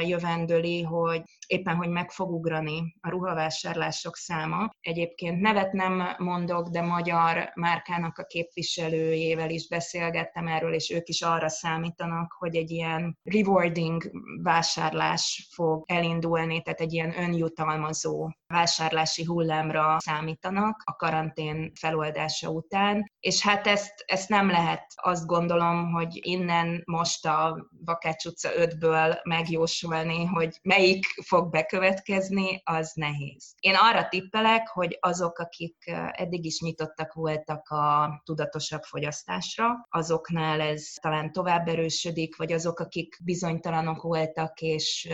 jövendöli, 0.00 0.82
hogy 0.82 1.22
éppen, 1.46 1.76
hogy 1.76 1.88
meg 1.88 2.10
fog 2.10 2.30
ugrani 2.30 2.96
a 3.00 3.08
ruhavásárlások 3.08 4.16
száma. 4.16 4.70
Egyébként 4.80 5.40
nevet 5.40 5.72
nem 5.72 6.02
mondok, 6.18 6.68
de 6.68 6.82
magyar 6.82 7.50
márkának 7.54 8.18
a 8.18 8.24
képviselőjével 8.24 9.50
is 9.50 9.68
beszélgettem 9.68 10.46
erről, 10.46 10.74
és 10.74 10.90
ők 10.90 11.08
is 11.08 11.22
arra 11.22 11.48
számítanak, 11.48 12.32
hogy 12.38 12.56
egy 12.56 12.70
ilyen 12.70 13.18
rewarding 13.22 14.10
vásárlás 14.42 15.43
fog 15.50 15.84
elindulni, 15.86 16.62
tehát 16.62 16.80
egy 16.80 16.92
ilyen 16.92 17.18
önjutalmazó 17.18 18.30
vásárlási 18.54 19.24
hullámra 19.24 19.96
számítanak 20.00 20.82
a 20.84 20.96
karantén 20.96 21.72
feloldása 21.74 22.48
után, 22.48 23.12
és 23.20 23.42
hát 23.42 23.66
ezt, 23.66 24.04
ezt 24.06 24.28
nem 24.28 24.50
lehet 24.50 24.84
azt 24.94 25.26
gondolom, 25.26 25.92
hogy 25.92 26.26
innen 26.26 26.82
most 26.84 27.26
a 27.26 27.68
Bakács 27.84 28.24
utca 28.24 28.48
5-ből 28.56 29.22
megjósolni, 29.22 30.24
hogy 30.24 30.58
melyik 30.62 31.04
fog 31.22 31.50
bekövetkezni, 31.50 32.60
az 32.64 32.92
nehéz. 32.94 33.54
Én 33.60 33.74
arra 33.74 34.08
tippelek, 34.08 34.68
hogy 34.68 34.98
azok, 35.00 35.38
akik 35.38 35.76
eddig 36.10 36.44
is 36.44 36.60
nyitottak 36.60 37.12
voltak 37.12 37.68
a 37.68 38.20
tudatosabb 38.24 38.82
fogyasztásra, 38.82 39.86
azoknál 39.88 40.60
ez 40.60 40.92
talán 41.00 41.32
tovább 41.32 41.68
erősödik, 41.68 42.36
vagy 42.36 42.52
azok, 42.52 42.80
akik 42.80 43.18
bizonytalanok 43.24 44.02
voltak, 44.02 44.60
és 44.60 45.08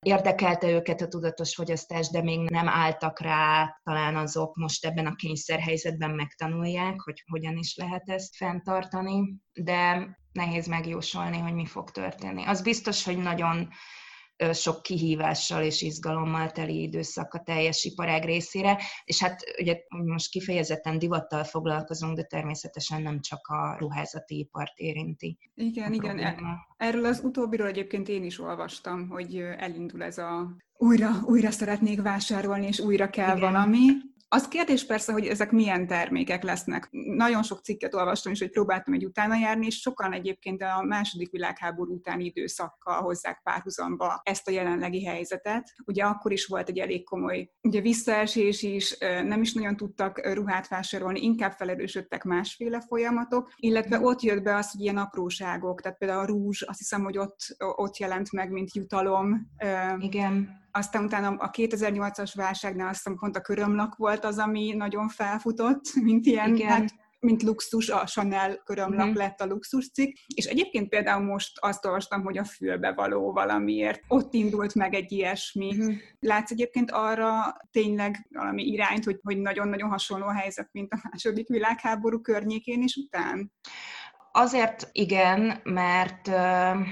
érdekelte 0.00 0.68
őket 0.68 1.00
a 1.00 1.08
tudatos 1.08 1.54
fogyasztás, 1.54 2.08
de 2.08 2.22
még 2.22 2.50
nem 2.50 2.68
álltak 2.84 3.20
rá, 3.20 3.78
talán 3.82 4.16
azok 4.16 4.56
most 4.56 4.84
ebben 4.84 5.06
a 5.06 5.14
kényszerhelyzetben 5.14 6.10
megtanulják, 6.10 7.00
hogy 7.00 7.22
hogyan 7.30 7.56
is 7.56 7.76
lehet 7.76 8.08
ezt 8.08 8.36
fenntartani, 8.36 9.36
de 9.52 10.08
nehéz 10.32 10.66
megjósolni, 10.66 11.38
hogy 11.38 11.54
mi 11.54 11.66
fog 11.66 11.90
történni. 11.90 12.44
Az 12.44 12.62
biztos, 12.62 13.04
hogy 13.04 13.18
nagyon 13.18 13.68
sok 14.52 14.82
kihívással 14.82 15.62
és 15.62 15.82
izgalommal 15.82 16.50
teli 16.50 16.82
időszak 16.82 17.34
a 17.34 17.42
teljes 17.42 17.84
iparág 17.84 18.24
részére, 18.24 18.78
és 19.04 19.22
hát 19.22 19.40
ugye 19.60 19.76
most 19.88 20.30
kifejezetten 20.30 20.98
divattal 20.98 21.44
foglalkozunk, 21.44 22.16
de 22.16 22.22
természetesen 22.22 23.02
nem 23.02 23.20
csak 23.20 23.46
a 23.46 23.76
ruházati 23.78 24.38
ipart 24.38 24.78
érinti. 24.78 25.38
Igen, 25.54 25.92
igen. 25.92 26.18
E- 26.18 26.36
erről 26.76 27.04
az 27.04 27.20
utóbbiról 27.24 27.66
egyébként 27.66 28.08
én 28.08 28.24
is 28.24 28.40
olvastam, 28.40 29.08
hogy 29.08 29.36
elindul 29.36 30.02
ez 30.02 30.18
a 30.18 30.56
újra, 30.76 31.10
újra 31.24 31.50
szeretnék 31.50 32.02
vásárolni, 32.02 32.66
és 32.66 32.80
újra 32.80 33.10
kell 33.10 33.36
igen. 33.36 33.52
valami. 33.52 33.82
Az 34.34 34.48
kérdés 34.48 34.86
persze, 34.86 35.12
hogy 35.12 35.26
ezek 35.26 35.50
milyen 35.50 35.86
termékek 35.86 36.42
lesznek. 36.42 36.88
Nagyon 36.90 37.42
sok 37.42 37.60
cikket 37.60 37.94
olvastam 37.94 38.32
is, 38.32 38.38
hogy 38.38 38.50
próbáltam 38.50 38.94
egy 38.94 39.04
utána 39.04 39.36
járni, 39.36 39.66
és 39.66 39.80
sokan 39.80 40.12
egyébként 40.12 40.62
a 40.62 40.82
második 40.82 41.30
világháború 41.30 41.94
utáni 41.94 42.24
időszakkal 42.24 43.02
hozzák 43.02 43.40
párhuzamba 43.42 44.20
ezt 44.22 44.48
a 44.48 44.50
jelenlegi 44.50 45.04
helyzetet. 45.04 45.72
Ugye 45.84 46.04
akkor 46.04 46.32
is 46.32 46.46
volt 46.46 46.68
egy 46.68 46.78
elég 46.78 47.04
komoly 47.04 47.50
ugye 47.62 47.80
visszaesés 47.80 48.62
is, 48.62 48.98
nem 48.98 49.40
is 49.40 49.52
nagyon 49.52 49.76
tudtak 49.76 50.32
ruhát 50.32 50.68
vásárolni, 50.68 51.20
inkább 51.22 51.52
felerősödtek 51.52 52.24
másféle 52.24 52.80
folyamatok, 52.80 53.52
illetve 53.56 54.00
ott 54.00 54.22
jött 54.22 54.42
be 54.42 54.56
az, 54.56 54.70
hogy 54.70 54.80
ilyen 54.80 54.96
apróságok, 54.96 55.80
tehát 55.80 55.98
például 55.98 56.20
a 56.20 56.26
rúzs, 56.26 56.62
azt 56.62 56.78
hiszem, 56.78 57.02
hogy 57.02 57.18
ott, 57.18 57.38
ott 57.58 57.96
jelent 57.96 58.32
meg, 58.32 58.50
mint 58.50 58.74
jutalom. 58.74 59.50
Igen 59.98 60.62
aztán 60.76 61.04
utána 61.04 61.28
a 61.28 61.50
2008-as 61.50 62.32
válságnál 62.34 62.88
azt 62.88 62.96
hiszem 62.96 63.18
pont 63.18 63.36
a 63.36 63.40
körömlak 63.40 63.96
volt 63.96 64.24
az, 64.24 64.38
ami 64.38 64.72
nagyon 64.76 65.08
felfutott, 65.08 65.82
mint 66.02 66.26
ilyen, 66.26 66.54
Igen. 66.54 66.68
hát 66.68 66.94
mint 67.24 67.42
luxus, 67.42 67.88
a 67.88 68.04
Chanel 68.04 68.56
körömlak 68.64 69.06
uh-huh. 69.06 69.16
lett 69.16 69.40
a 69.40 69.46
luxus 69.46 69.90
cikk, 69.90 70.16
és 70.34 70.44
egyébként 70.44 70.88
például 70.88 71.24
most 71.24 71.58
azt 71.60 71.84
olvastam, 71.84 72.22
hogy 72.22 72.38
a 72.38 72.44
fülbe 72.44 72.92
való 72.92 73.32
valamiért, 73.32 74.00
ott 74.08 74.34
indult 74.34 74.74
meg 74.74 74.94
egy 74.94 75.12
ilyesmi. 75.12 75.68
Uh-huh. 75.68 75.94
Látsz 76.20 76.50
egyébként 76.50 76.90
arra 76.90 77.56
tényleg 77.70 78.26
valami 78.30 78.62
irányt, 78.62 79.04
hogy, 79.04 79.18
hogy 79.22 79.38
nagyon-nagyon 79.38 79.90
hasonló 79.90 80.26
helyzet, 80.26 80.68
mint 80.72 80.92
a 80.92 80.98
második 81.10 81.48
világháború 81.48 82.20
környékén 82.20 82.82
is 82.82 82.96
után? 82.96 83.52
Azért 84.32 84.88
igen, 84.92 85.60
mert 85.62 86.28
uh, 86.28 86.86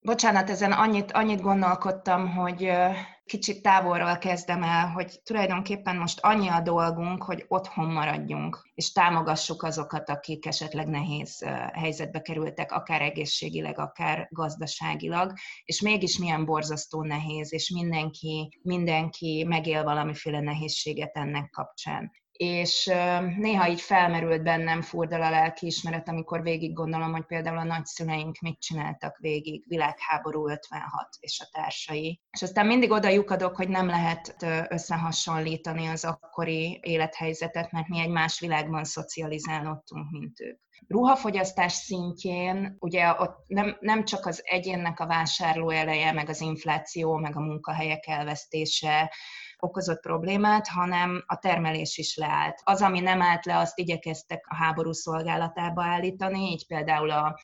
bocsánat, 0.00 0.50
ezen 0.50 0.72
annyit, 0.72 1.12
annyit 1.12 1.40
gondolkodtam, 1.40 2.34
hogy 2.34 2.62
uh, 2.62 2.96
kicsit 3.26 3.62
távolról 3.62 4.18
kezdem 4.18 4.62
el, 4.62 4.88
hogy 4.88 5.20
tulajdonképpen 5.24 5.96
most 5.96 6.20
annyi 6.20 6.48
a 6.48 6.60
dolgunk, 6.60 7.22
hogy 7.22 7.44
otthon 7.48 7.86
maradjunk, 7.86 8.70
és 8.74 8.92
támogassuk 8.92 9.62
azokat, 9.62 10.08
akik 10.10 10.46
esetleg 10.46 10.86
nehéz 10.88 11.44
helyzetbe 11.72 12.22
kerültek, 12.22 12.72
akár 12.72 13.02
egészségileg, 13.02 13.78
akár 13.78 14.28
gazdaságilag, 14.30 15.32
és 15.64 15.80
mégis 15.80 16.18
milyen 16.18 16.44
borzasztó 16.44 17.02
nehéz, 17.02 17.52
és 17.52 17.70
mindenki, 17.70 18.58
mindenki 18.62 19.44
megél 19.48 19.84
valamiféle 19.84 20.40
nehézséget 20.40 21.16
ennek 21.16 21.50
kapcsán 21.50 22.10
és 22.36 22.90
néha 23.36 23.68
így 23.68 23.80
felmerült 23.80 24.42
bennem 24.42 24.82
furdal 24.82 25.22
a 25.22 25.30
lelkiismeret, 25.30 26.08
amikor 26.08 26.42
végig 26.42 26.72
gondolom, 26.72 27.12
hogy 27.12 27.24
például 27.24 27.58
a 27.58 27.64
nagyszüleink 27.64 28.38
mit 28.40 28.60
csináltak 28.60 29.18
végig, 29.18 29.64
világháború 29.68 30.48
56 30.48 31.08
és 31.20 31.40
a 31.40 31.48
társai. 31.52 32.20
És 32.30 32.42
aztán 32.42 32.66
mindig 32.66 32.90
oda 32.90 33.08
lyukadok, 33.08 33.56
hogy 33.56 33.68
nem 33.68 33.86
lehet 33.86 34.36
összehasonlítani 34.68 35.86
az 35.86 36.04
akkori 36.04 36.80
élethelyzetet, 36.82 37.72
mert 37.72 37.88
mi 37.88 38.00
egy 38.00 38.10
más 38.10 38.40
világban 38.40 38.84
szocializálódtunk, 38.84 40.10
mint 40.10 40.40
ők. 40.40 40.64
Ruhafogyasztás 40.88 41.72
szintjén 41.72 42.76
ugye 42.78 43.14
ott 43.18 43.44
nem, 43.46 43.76
nem 43.80 44.04
csak 44.04 44.26
az 44.26 44.40
egyénnek 44.44 45.00
a 45.00 45.06
vásárló 45.06 45.70
eleje, 45.70 46.12
meg 46.12 46.28
az 46.28 46.40
infláció, 46.40 47.16
meg 47.16 47.36
a 47.36 47.40
munkahelyek 47.40 48.06
elvesztése, 48.06 49.12
okozott 49.58 50.00
problémát, 50.00 50.68
hanem 50.68 51.24
a 51.26 51.38
termelés 51.38 51.98
is 51.98 52.16
leállt. 52.16 52.60
Az, 52.64 52.82
ami 52.82 53.00
nem 53.00 53.22
állt 53.22 53.44
le, 53.44 53.58
azt 53.58 53.78
igyekeztek 53.78 54.46
a 54.48 54.54
háború 54.54 54.92
szolgálatába 54.92 55.84
állítani, 55.84 56.40
így 56.40 56.66
például 56.66 57.10
a 57.10 57.40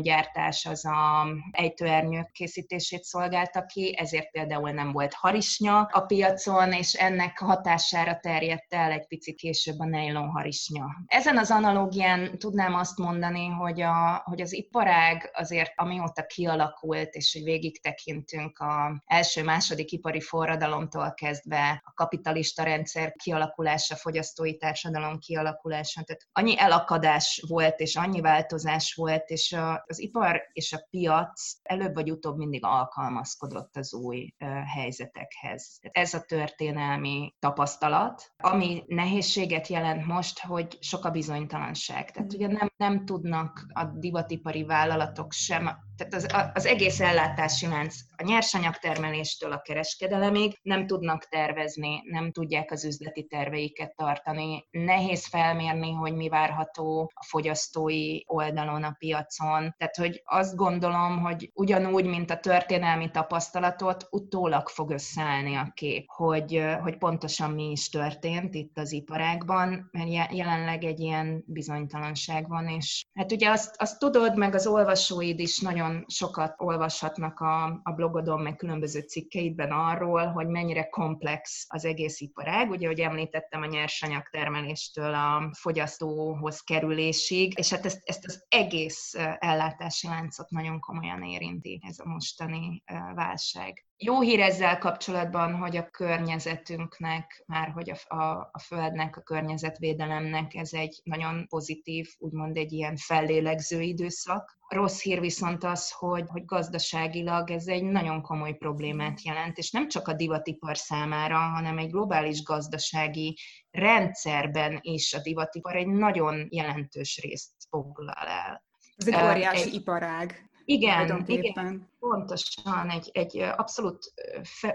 gyártás 0.00 0.66
az 0.66 0.84
a 0.84 1.26
ejtőernyők 1.50 2.30
készítését 2.32 3.02
szolgálta 3.02 3.66
ki, 3.66 3.96
ezért 3.98 4.30
például 4.30 4.70
nem 4.70 4.92
volt 4.92 5.14
harisnya 5.14 5.88
a 5.92 6.00
piacon, 6.00 6.72
és 6.72 6.92
ennek 6.92 7.38
hatására 7.38 8.18
terjedt 8.20 8.74
el 8.74 8.90
egy 8.90 9.06
picit 9.06 9.36
később 9.36 9.78
a 9.78 9.84
nylon 9.84 10.28
harisnya. 10.28 10.86
Ezen 11.06 11.38
az 11.38 11.50
analógián 11.50 12.38
tudnám 12.38 12.74
azt 12.74 12.98
mondani, 12.98 13.46
hogy, 13.46 13.80
a, 13.80 14.22
hogy 14.24 14.40
az 14.40 14.52
iparág 14.52 15.30
azért 15.32 15.72
amióta 15.76 16.26
kialakult, 16.26 17.14
és 17.14 17.32
hogy 17.32 17.42
végig 17.42 17.80
tekintünk 17.80 18.58
a 18.58 19.02
első-második 19.06 19.92
ipari 19.92 20.20
forradalomtól 20.20 21.14
kezdve 21.14 21.55
be 21.56 21.82
a 21.84 21.92
kapitalista 21.92 22.62
rendszer 22.62 23.12
kialakulása, 23.12 23.96
fogyasztói 23.96 24.56
társadalom 24.56 25.18
kialakulása. 25.18 26.02
Tehát 26.02 26.22
annyi 26.32 26.58
elakadás 26.58 27.44
volt, 27.48 27.80
és 27.80 27.96
annyi 27.96 28.20
változás 28.20 28.94
volt, 28.94 29.28
és 29.28 29.56
az 29.86 29.98
ipar 29.98 30.42
és 30.52 30.72
a 30.72 30.86
piac 30.90 31.52
előbb 31.62 31.94
vagy 31.94 32.10
utóbb 32.10 32.36
mindig 32.36 32.64
alkalmazkodott 32.64 33.76
az 33.76 33.94
új 33.94 34.34
helyzetekhez. 34.74 35.78
Tehát 35.80 35.96
ez 35.96 36.14
a 36.14 36.24
történelmi 36.24 37.34
tapasztalat, 37.38 38.32
ami 38.36 38.84
nehézséget 38.86 39.66
jelent 39.66 40.06
most, 40.06 40.40
hogy 40.40 40.78
sok 40.80 41.04
a 41.04 41.10
bizonytalanság. 41.10 42.10
Tehát 42.10 42.32
ugye 42.32 42.46
nem, 42.46 42.72
nem 42.76 43.04
tudnak 43.04 43.66
a 43.72 43.84
divatipari 43.84 44.64
vállalatok 44.64 45.32
sem 45.32 45.66
tehát 45.96 46.14
az, 46.14 46.50
az 46.54 46.66
egész 46.66 47.00
ellátási 47.00 47.66
lánc, 47.66 47.94
a 48.16 48.22
nyersanyagtermeléstől 48.22 49.52
a 49.52 49.60
kereskedelemig 49.60 50.58
nem 50.62 50.86
tudnak 50.86 51.28
tervezni, 51.28 52.02
nem 52.10 52.32
tudják 52.32 52.70
az 52.70 52.84
üzleti 52.84 53.26
terveiket 53.26 53.94
tartani. 53.96 54.66
Nehéz 54.70 55.26
felmérni, 55.26 55.92
hogy 55.92 56.14
mi 56.14 56.28
várható 56.28 57.10
a 57.14 57.24
fogyasztói 57.24 58.20
oldalon, 58.26 58.82
a 58.82 58.96
piacon. 58.98 59.74
Tehát, 59.78 59.96
hogy 59.96 60.22
azt 60.24 60.56
gondolom, 60.56 61.20
hogy 61.20 61.50
ugyanúgy, 61.54 62.04
mint 62.04 62.30
a 62.30 62.38
történelmi 62.38 63.10
tapasztalatot, 63.10 64.06
utólag 64.10 64.68
fog 64.68 64.90
összeállni 64.90 65.54
a 65.54 65.70
kép, 65.74 66.04
hogy, 66.08 66.64
hogy 66.82 66.98
pontosan 66.98 67.50
mi 67.50 67.70
is 67.70 67.88
történt 67.88 68.54
itt 68.54 68.78
az 68.78 68.92
iparágban, 68.92 69.88
mert 69.92 70.32
jelenleg 70.32 70.84
egy 70.84 71.00
ilyen 71.00 71.44
bizonytalanság 71.46 72.48
van, 72.48 72.68
és 72.68 73.04
hát 73.14 73.32
ugye 73.32 73.50
azt, 73.50 73.74
azt 73.78 73.98
tudod, 73.98 74.36
meg 74.36 74.54
az 74.54 74.66
olvasóid 74.66 75.38
is 75.38 75.60
nagyon 75.60 75.85
nagyon 75.86 76.04
sokat 76.08 76.54
olvashatnak 76.56 77.40
a, 77.40 77.80
a 77.82 77.92
blogodon, 77.92 78.40
meg 78.40 78.56
különböző 78.56 79.00
cikkeidben 79.00 79.70
arról, 79.72 80.26
hogy 80.26 80.46
mennyire 80.46 80.88
komplex 80.88 81.66
az 81.68 81.84
egész 81.84 82.20
iparág. 82.20 82.70
Ugye, 82.70 82.86
hogy 82.86 83.00
említettem 83.00 83.62
a 83.62 83.66
nyersanyag 83.66 84.28
termeléstől 84.30 85.14
a 85.14 85.50
fogyasztóhoz 85.52 86.60
kerülésig, 86.60 87.58
és 87.58 87.70
hát 87.70 87.84
ezt, 87.84 88.00
ezt 88.04 88.24
az 88.24 88.44
egész 88.48 89.14
ellátási 89.38 90.06
láncot 90.06 90.50
nagyon 90.50 90.80
komolyan 90.80 91.22
érinti 91.22 91.80
ez 91.88 91.98
a 91.98 92.08
mostani 92.08 92.82
válság. 93.14 93.84
Jó 93.98 94.20
hír 94.20 94.40
ezzel 94.40 94.78
kapcsolatban, 94.78 95.54
hogy 95.54 95.76
a 95.76 95.90
környezetünknek, 95.90 97.44
már 97.46 97.68
hogy 97.68 97.90
a, 97.90 98.14
a, 98.14 98.50
a 98.52 98.58
Földnek, 98.58 99.16
a 99.16 99.20
környezetvédelemnek 99.20 100.54
ez 100.54 100.72
egy 100.72 101.00
nagyon 101.04 101.46
pozitív, 101.48 102.08
úgymond 102.18 102.56
egy 102.56 102.72
ilyen 102.72 102.96
fellélegző 102.96 103.80
időszak. 103.80 104.58
Rossz 104.68 105.02
hír 105.02 105.20
viszont 105.20 105.64
az, 105.64 105.90
hogy, 105.90 106.24
hogy 106.26 106.44
gazdaságilag 106.44 107.50
ez 107.50 107.66
egy 107.66 107.82
nagyon 107.82 108.22
komoly 108.22 108.54
problémát 108.54 109.22
jelent, 109.22 109.58
és 109.58 109.70
nem 109.70 109.88
csak 109.88 110.08
a 110.08 110.14
divatipar 110.14 110.76
számára, 110.76 111.38
hanem 111.38 111.78
egy 111.78 111.90
globális 111.90 112.42
gazdasági 112.42 113.38
rendszerben 113.70 114.78
is 114.80 115.14
a 115.14 115.20
divatipar 115.20 115.76
egy 115.76 115.88
nagyon 115.88 116.46
jelentős 116.50 117.20
részt 117.22 117.52
foglal 117.68 118.26
el. 118.26 118.64
Ez 118.96 119.06
egy 119.06 119.24
óriási 119.24 119.68
egy, 119.68 119.74
iparág. 119.74 120.50
Igen, 120.68 121.24
igen, 121.26 121.88
pontosan 122.08 122.90
egy, 122.90 123.10
egy 123.12 123.38
abszolút 123.38 124.12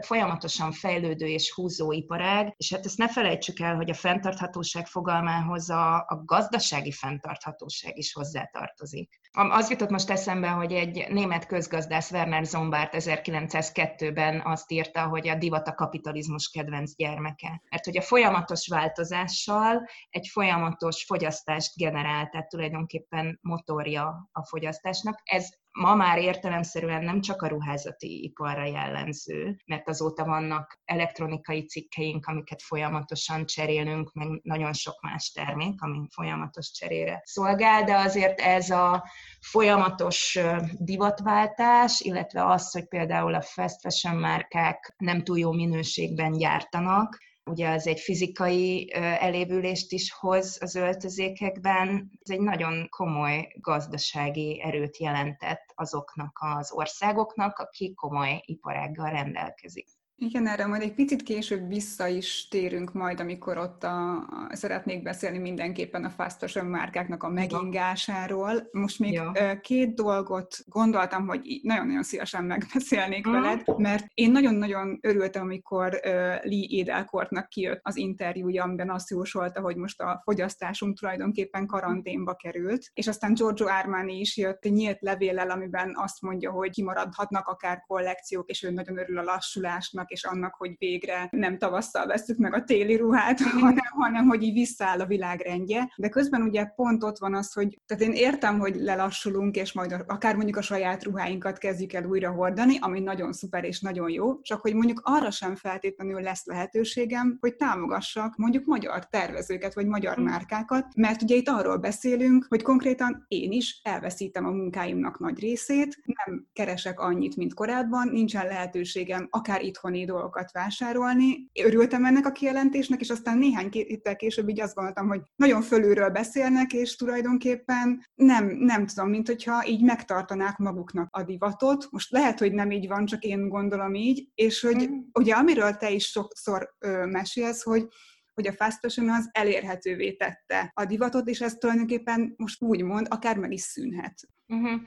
folyamatosan 0.01 0.71
fejlődő 0.71 1.25
és 1.25 1.53
húzó 1.53 1.91
iparág, 1.91 2.53
és 2.57 2.73
hát 2.73 2.85
ezt 2.85 2.97
ne 2.97 3.09
felejtsük 3.09 3.59
el, 3.59 3.75
hogy 3.75 3.89
a 3.89 3.93
fenntarthatóság 3.93 4.87
fogalmához 4.87 5.69
a, 5.69 5.95
a 5.95 6.21
gazdasági 6.25 6.91
fenntarthatóság 6.91 7.97
is 7.97 8.13
hozzátartozik. 8.13 9.19
Az 9.31 9.69
jutott 9.69 9.89
most 9.89 10.09
eszembe, 10.09 10.47
hogy 10.47 10.73
egy 10.73 11.05
német 11.09 11.45
közgazdász 11.45 12.11
Werner 12.11 12.45
Zombart 12.45 12.93
1902-ben 12.97 14.41
azt 14.45 14.71
írta, 14.71 15.07
hogy 15.07 15.27
a 15.27 15.35
divat 15.35 15.67
a 15.67 15.75
kapitalizmus 15.75 16.49
kedvenc 16.49 16.95
gyermeke. 16.95 17.61
Mert 17.69 17.85
hogy 17.85 17.97
a 17.97 18.01
folyamatos 18.01 18.67
változással 18.67 19.89
egy 20.09 20.27
folyamatos 20.27 21.03
fogyasztást 21.03 21.75
generál, 21.75 22.29
tehát 22.29 22.49
tulajdonképpen 22.49 23.39
motorja 23.41 24.29
a 24.31 24.45
fogyasztásnak. 24.45 25.21
Ez 25.23 25.49
ma 25.71 25.95
már 25.95 26.17
értelemszerűen 26.17 27.03
nem 27.03 27.20
csak 27.21 27.41
a 27.41 27.47
ruházati 27.47 28.23
iparra 28.23 28.65
jellemző, 28.65 29.57
mert 29.65 29.89
azóta 29.89 30.25
vannak 30.25 30.79
elektronikai 30.85 31.65
cikkeink, 31.65 32.25
amiket 32.25 32.61
folyamatosan 32.61 33.45
cserélünk, 33.45 34.13
meg 34.13 34.27
nagyon 34.43 34.73
sok 34.73 35.01
más 35.01 35.31
termék, 35.31 35.81
ami 35.81 36.07
folyamatos 36.13 36.71
cserére 36.71 37.21
szolgál, 37.23 37.83
de 37.83 37.95
azért 37.95 38.39
ez 38.39 38.69
a 38.69 39.09
folyamatos 39.39 40.39
divatváltás, 40.77 41.99
illetve 41.99 42.45
az, 42.45 42.71
hogy 42.71 42.87
például 42.87 43.33
a 43.33 43.41
fast 43.41 43.79
fashion 43.79 44.15
márkák 44.15 44.93
nem 44.97 45.23
túl 45.23 45.39
jó 45.39 45.51
minőségben 45.51 46.31
gyártanak, 46.31 47.17
ugye 47.45 47.69
az 47.69 47.87
egy 47.87 47.99
fizikai 47.99 48.93
elévülést 48.93 49.91
is 49.91 50.11
hoz 50.11 50.57
az 50.61 50.75
öltözékekben. 50.75 52.11
Ez 52.21 52.29
egy 52.29 52.41
nagyon 52.41 52.89
komoly 52.89 53.47
gazdasági 53.55 54.61
erőt 54.61 54.97
jelentett 54.97 55.71
azoknak 55.75 56.39
az 56.41 56.71
országoknak, 56.71 57.57
akik 57.57 57.95
komoly 57.95 58.41
iparággal 58.45 59.09
rendelkezik. 59.09 59.87
Igen, 60.23 60.47
erre 60.47 60.65
majd 60.65 60.81
egy 60.81 60.93
picit 60.93 61.23
később 61.23 61.67
vissza 61.67 62.07
is 62.07 62.47
térünk 62.47 62.93
majd, 62.93 63.19
amikor 63.19 63.57
ott 63.57 63.83
a, 63.83 64.15
a, 64.15 64.47
szeretnék 64.51 65.01
beszélni 65.01 65.37
mindenképpen 65.37 66.03
a 66.03 66.09
fast 66.09 66.37
fashion 66.37 66.65
márkáknak 66.65 67.23
a 67.23 67.29
megingásáról. 67.29 68.69
Most 68.71 68.99
még 68.99 69.13
ja. 69.13 69.59
két 69.61 69.93
dolgot 69.93 70.57
gondoltam, 70.65 71.27
hogy 71.27 71.59
nagyon-nagyon 71.63 72.03
szívesen 72.03 72.43
megbeszélnék 72.43 73.27
mm. 73.27 73.31
veled, 73.31 73.63
mert 73.77 74.05
én 74.13 74.31
nagyon-nagyon 74.31 74.99
örültem, 75.01 75.41
amikor 75.41 75.99
Lee 76.43 76.79
Edelkortnak 76.81 77.49
kijött 77.49 77.79
az 77.83 77.97
interjúja, 77.97 78.63
amiben 78.63 78.89
azt 78.89 79.09
jósolta, 79.09 79.61
hogy 79.61 79.75
most 79.75 80.01
a 80.01 80.21
fogyasztásunk 80.23 80.97
tulajdonképpen 80.99 81.65
karanténba 81.65 82.35
került, 82.35 82.89
és 82.93 83.07
aztán 83.07 83.33
Giorgio 83.33 83.67
Armani 83.67 84.19
is 84.19 84.37
jött 84.37 84.65
egy 84.65 84.71
nyílt 84.71 85.01
levéllel, 85.01 85.49
amiben 85.49 85.93
azt 85.95 86.21
mondja, 86.21 86.51
hogy 86.51 86.69
kimaradhatnak 86.69 87.47
akár 87.47 87.83
kollekciók, 87.87 88.49
és 88.49 88.63
ő 88.63 88.71
nagyon 88.71 88.97
örül 88.97 89.17
a 89.17 89.23
lassulásnak, 89.23 90.09
és 90.11 90.23
annak, 90.23 90.55
hogy 90.57 90.75
végre 90.77 91.27
nem 91.31 91.57
tavasszal 91.57 92.05
veszük 92.05 92.37
meg 92.37 92.53
a 92.53 92.63
téli 92.63 92.95
ruhát, 92.95 93.39
hanem, 93.59 93.91
hanem 93.91 94.27
hogy 94.27 94.43
így 94.43 94.53
visszaáll 94.53 94.99
a 94.99 95.05
világrendje. 95.05 95.93
De 95.95 96.09
közben 96.09 96.41
ugye 96.41 96.65
pont 96.65 97.03
ott 97.03 97.17
van 97.17 97.35
az, 97.35 97.53
hogy 97.53 97.79
tehát 97.85 98.03
én 98.03 98.11
értem, 98.11 98.59
hogy 98.59 98.75
lelassulunk, 98.75 99.55
és 99.55 99.73
majd 99.73 99.95
akár 100.07 100.35
mondjuk 100.35 100.57
a 100.57 100.61
saját 100.61 101.03
ruháinkat 101.03 101.57
kezdjük 101.57 101.93
el 101.93 102.05
újra 102.05 102.31
hordani, 102.31 102.77
ami 102.79 102.99
nagyon 102.99 103.33
szuper 103.33 103.63
és 103.63 103.79
nagyon 103.79 104.09
jó, 104.09 104.41
csak 104.41 104.61
hogy 104.61 104.73
mondjuk 104.73 105.01
arra 105.03 105.31
sem 105.31 105.55
feltétlenül 105.55 106.21
lesz 106.21 106.45
lehetőségem, 106.45 107.37
hogy 107.39 107.55
támogassak 107.55 108.35
mondjuk 108.35 108.65
magyar 108.65 109.07
tervezőket, 109.07 109.73
vagy 109.73 109.85
magyar 109.85 110.19
mm. 110.19 110.23
márkákat, 110.23 110.85
mert 110.95 111.21
ugye 111.21 111.35
itt 111.35 111.47
arról 111.47 111.77
beszélünk, 111.77 112.45
hogy 112.49 112.61
konkrétan 112.61 113.25
én 113.27 113.51
is 113.51 113.79
elveszítem 113.83 114.45
a 114.45 114.51
munkáimnak 114.51 115.19
nagy 115.19 115.39
részét, 115.39 116.01
nem 116.05 116.47
keresek 116.53 116.99
annyit, 116.99 117.35
mint 117.35 117.53
korábban, 117.53 118.07
nincsen 118.07 118.45
lehetőségem 118.45 119.27
akár 119.29 119.61
itthoni 119.61 120.00
dolgokat 120.05 120.51
vásárolni. 120.51 121.49
Örültem 121.63 122.05
ennek 122.05 122.25
a 122.25 122.31
kijelentésnek, 122.31 123.01
és 123.01 123.09
aztán 123.09 123.37
néhány 123.37 123.69
héttel 123.71 124.15
később 124.15 124.49
így 124.49 124.61
azt 124.61 124.75
gondoltam, 124.75 125.07
hogy 125.07 125.21
nagyon 125.35 125.61
fölülről 125.61 126.09
beszélnek, 126.09 126.73
és 126.73 126.95
tulajdonképpen 126.95 128.05
nem, 128.15 128.45
nem 128.45 128.85
tudom, 128.85 129.09
mint 129.09 129.27
hogyha 129.27 129.67
így 129.67 129.83
megtartanák 129.83 130.57
maguknak 130.57 131.07
a 131.11 131.23
divatot. 131.23 131.87
Most 131.89 132.11
lehet, 132.11 132.39
hogy 132.39 132.53
nem 132.53 132.71
így 132.71 132.87
van, 132.87 133.05
csak 133.05 133.23
én 133.23 133.49
gondolom 133.49 133.93
így, 133.93 134.27
és 134.35 134.61
hogy 134.61 134.89
mm. 134.89 134.97
ugye 135.13 135.33
amiről 135.33 135.71
te 135.71 135.89
is 135.89 136.05
sokszor 136.05 136.75
ö, 136.79 137.05
mesélsz, 137.05 137.63
hogy 137.63 137.87
hogy 138.33 138.47
a 138.47 138.53
fast 138.53 138.79
fashion 138.79 139.09
az 139.09 139.29
elérhetővé 139.31 140.11
tette 140.11 140.71
a 140.73 140.85
divatot, 140.85 141.27
és 141.27 141.41
ez 141.41 141.53
tulajdonképpen 141.53 142.33
most 142.37 142.61
úgy 142.61 142.83
mond, 142.83 143.07
akár 143.09 143.37
meg 143.37 143.51
is 143.51 143.61
szűnhet. 143.61 144.19
Uh-huh. 144.47 144.81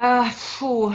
Uh, 0.00 0.26
fú, 0.26 0.90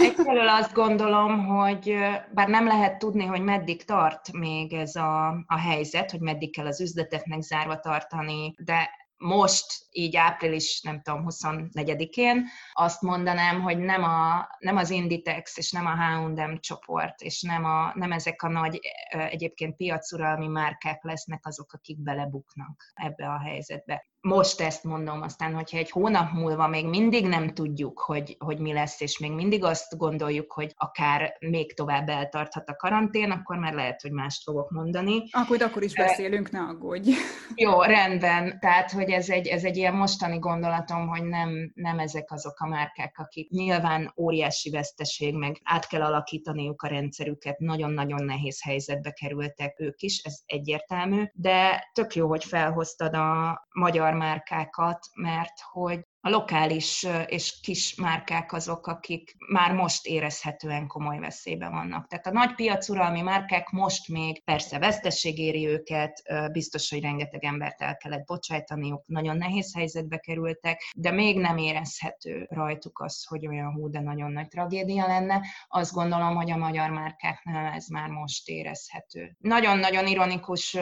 egyfelől 0.00 0.48
azt 0.48 0.72
gondolom, 0.72 1.46
hogy 1.46 1.96
bár 2.34 2.48
nem 2.48 2.66
lehet 2.66 2.98
tudni, 2.98 3.24
hogy 3.24 3.42
meddig 3.42 3.84
tart 3.84 4.32
még 4.32 4.72
ez 4.72 4.96
a, 4.96 5.28
a 5.46 5.58
helyzet, 5.58 6.10
hogy 6.10 6.20
meddig 6.20 6.54
kell 6.54 6.66
az 6.66 6.80
üzleteknek 6.80 7.40
zárva 7.40 7.80
tartani, 7.80 8.54
de 8.58 8.90
most, 9.18 9.64
így 9.90 10.16
április, 10.16 10.80
nem 10.82 11.00
tudom, 11.00 11.24
24-én, 11.28 12.46
azt 12.72 13.02
mondanám, 13.02 13.62
hogy 13.62 13.78
nem, 13.78 14.02
a, 14.02 14.48
nem 14.58 14.76
az 14.76 14.90
Inditex 14.90 15.56
és 15.56 15.70
nem 15.72 15.86
a 15.86 15.94
H&M 15.96 16.56
csoport, 16.60 17.20
és 17.20 17.42
nem, 17.42 17.64
a, 17.64 17.92
nem 17.94 18.12
ezek 18.12 18.42
a 18.42 18.48
nagy 18.48 18.80
egyébként 19.10 19.76
piacuralmi 19.76 20.46
márkák 20.46 21.02
lesznek 21.02 21.46
azok, 21.46 21.72
akik 21.72 22.02
belebuknak 22.02 22.92
ebbe 22.94 23.28
a 23.28 23.38
helyzetbe. 23.38 24.06
Most 24.20 24.60
ezt 24.60 24.84
mondom, 24.84 25.22
aztán, 25.22 25.54
hogyha 25.54 25.78
egy 25.78 25.90
hónap 25.90 26.32
múlva 26.32 26.68
még 26.68 26.86
mindig 26.86 27.26
nem 27.26 27.48
tudjuk, 27.48 27.98
hogy, 28.00 28.36
hogy 28.38 28.58
mi 28.58 28.72
lesz, 28.72 29.00
és 29.00 29.18
még 29.18 29.32
mindig 29.32 29.64
azt 29.64 29.96
gondoljuk, 29.96 30.52
hogy 30.52 30.72
akár 30.76 31.36
még 31.40 31.74
tovább 31.74 32.08
eltarthat 32.08 32.68
a 32.68 32.76
karantén, 32.76 33.30
akkor 33.30 33.56
már 33.56 33.74
lehet, 33.74 34.00
hogy 34.00 34.12
mást 34.12 34.42
fogok 34.42 34.70
mondani. 34.70 35.22
Akkor, 35.30 35.62
akkor 35.62 35.82
is 35.82 35.94
beszélünk, 35.94 36.50
ne 36.50 36.60
aggódj. 36.60 37.10
Jó, 37.54 37.82
rendben. 37.82 38.58
Tehát, 38.60 38.90
hogy 38.90 39.10
ez 39.10 39.28
egy, 39.28 39.46
ez 39.46 39.64
egy 39.64 39.76
ilyen 39.76 39.94
mostani 39.94 40.38
gondolatom, 40.38 41.08
hogy 41.08 41.24
nem, 41.24 41.72
nem 41.74 41.98
ezek 41.98 42.32
azok 42.32 42.60
a 42.60 42.66
márkák, 42.66 43.14
akik 43.18 43.50
nyilván 43.50 44.12
óriási 44.16 44.70
veszteség, 44.70 45.34
meg 45.34 45.60
át 45.62 45.86
kell 45.86 46.02
alakítaniuk 46.02 46.82
a 46.82 46.88
rendszerüket, 46.88 47.58
nagyon-nagyon 47.58 48.24
nehéz 48.24 48.62
helyzetbe 48.62 49.10
kerültek 49.10 49.80
ők 49.80 50.00
is, 50.00 50.22
ez 50.24 50.38
egyértelmű, 50.46 51.24
de 51.32 51.90
tök 51.92 52.14
jó, 52.14 52.28
hogy 52.28 52.44
felhoztad 52.44 53.14
a 53.14 53.66
magyar 53.72 54.14
márkákat, 54.18 55.06
mert 55.14 55.60
hogy 55.72 56.06
a 56.20 56.28
lokális 56.28 57.06
és 57.26 57.60
kis 57.60 57.94
márkák 57.94 58.52
azok, 58.52 58.86
akik 58.86 59.36
már 59.48 59.72
most 59.72 60.06
érezhetően 60.06 60.86
komoly 60.86 61.18
veszélyben 61.18 61.70
vannak. 61.70 62.06
Tehát 62.06 62.26
a 62.26 62.32
nagy 62.32 62.54
piacuralmi 62.54 63.20
márkák 63.20 63.70
most 63.70 64.08
még 64.08 64.44
persze 64.44 64.78
vesztesség 64.78 65.38
éri 65.38 65.66
őket, 65.66 66.22
biztos, 66.52 66.90
hogy 66.90 67.00
rengeteg 67.00 67.44
embert 67.44 67.82
el 67.82 67.96
kellett 67.96 68.26
bocsájtaniuk, 68.26 69.06
nagyon 69.06 69.36
nehéz 69.36 69.74
helyzetbe 69.74 70.16
kerültek, 70.18 70.82
de 70.96 71.10
még 71.10 71.38
nem 71.38 71.56
érezhető 71.56 72.46
rajtuk 72.50 73.00
az, 73.00 73.24
hogy 73.24 73.46
olyan 73.46 73.72
hú, 73.72 73.90
de 73.90 74.00
nagyon 74.00 74.32
nagy 74.32 74.48
tragédia 74.48 75.06
lenne. 75.06 75.40
Azt 75.68 75.92
gondolom, 75.92 76.34
hogy 76.34 76.50
a 76.50 76.56
magyar 76.56 76.90
márkáknál 76.90 77.72
ez 77.74 77.86
már 77.86 78.08
most 78.08 78.48
érezhető. 78.48 79.36
Nagyon-nagyon 79.38 80.06
ironikus 80.06 80.76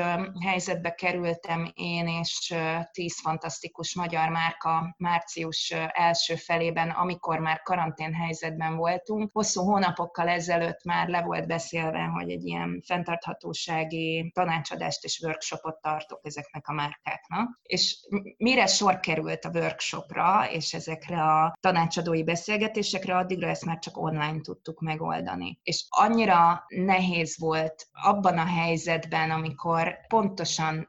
helyzetbe 0.45 0.95
kerültem 0.95 1.71
én 1.75 2.09
és 2.09 2.55
tíz 2.91 3.21
fantasztikus 3.21 3.95
magyar 3.95 4.29
márka 4.29 4.95
március 4.99 5.35
március 5.37 5.71
első 5.93 6.35
felében, 6.35 6.91
amikor 6.91 7.39
már 7.39 7.63
karantén 7.63 8.15
helyzetben 8.15 8.77
voltunk. 8.77 9.31
Hosszú 9.33 9.63
hónapokkal 9.63 10.29
ezelőtt 10.29 10.85
már 10.85 11.09
le 11.09 11.23
volt 11.23 11.47
beszélve, 11.47 12.03
hogy 12.03 12.31
egy 12.31 12.45
ilyen 12.45 12.83
fenntarthatósági 12.87 14.31
tanácsadást 14.35 15.05
és 15.05 15.21
workshopot 15.23 15.81
tartok 15.81 16.21
ezeknek 16.23 16.69
a 16.69 16.73
márkáknak. 16.73 17.61
És 17.63 17.97
mire 18.37 18.67
sor 18.67 19.01
került 19.01 19.45
a 19.45 19.51
workshopra 19.55 20.51
és 20.51 20.75
ezekre 20.75 21.23
a 21.23 21.57
tanácsadói 21.61 22.25
beszélgetésekre, 22.25 23.17
addigra 23.17 23.49
ezt 23.49 23.65
már 23.65 23.79
csak 23.79 23.97
online 23.97 24.41
tudtuk 24.41 24.81
megoldani. 24.81 25.59
És 25.63 25.85
annyira 25.89 26.65
nehéz 26.69 27.39
volt 27.39 27.87
abban 27.93 28.39
a 28.39 28.47
helyzetben, 28.47 29.31
amikor 29.31 29.97
pontosan 30.09 30.89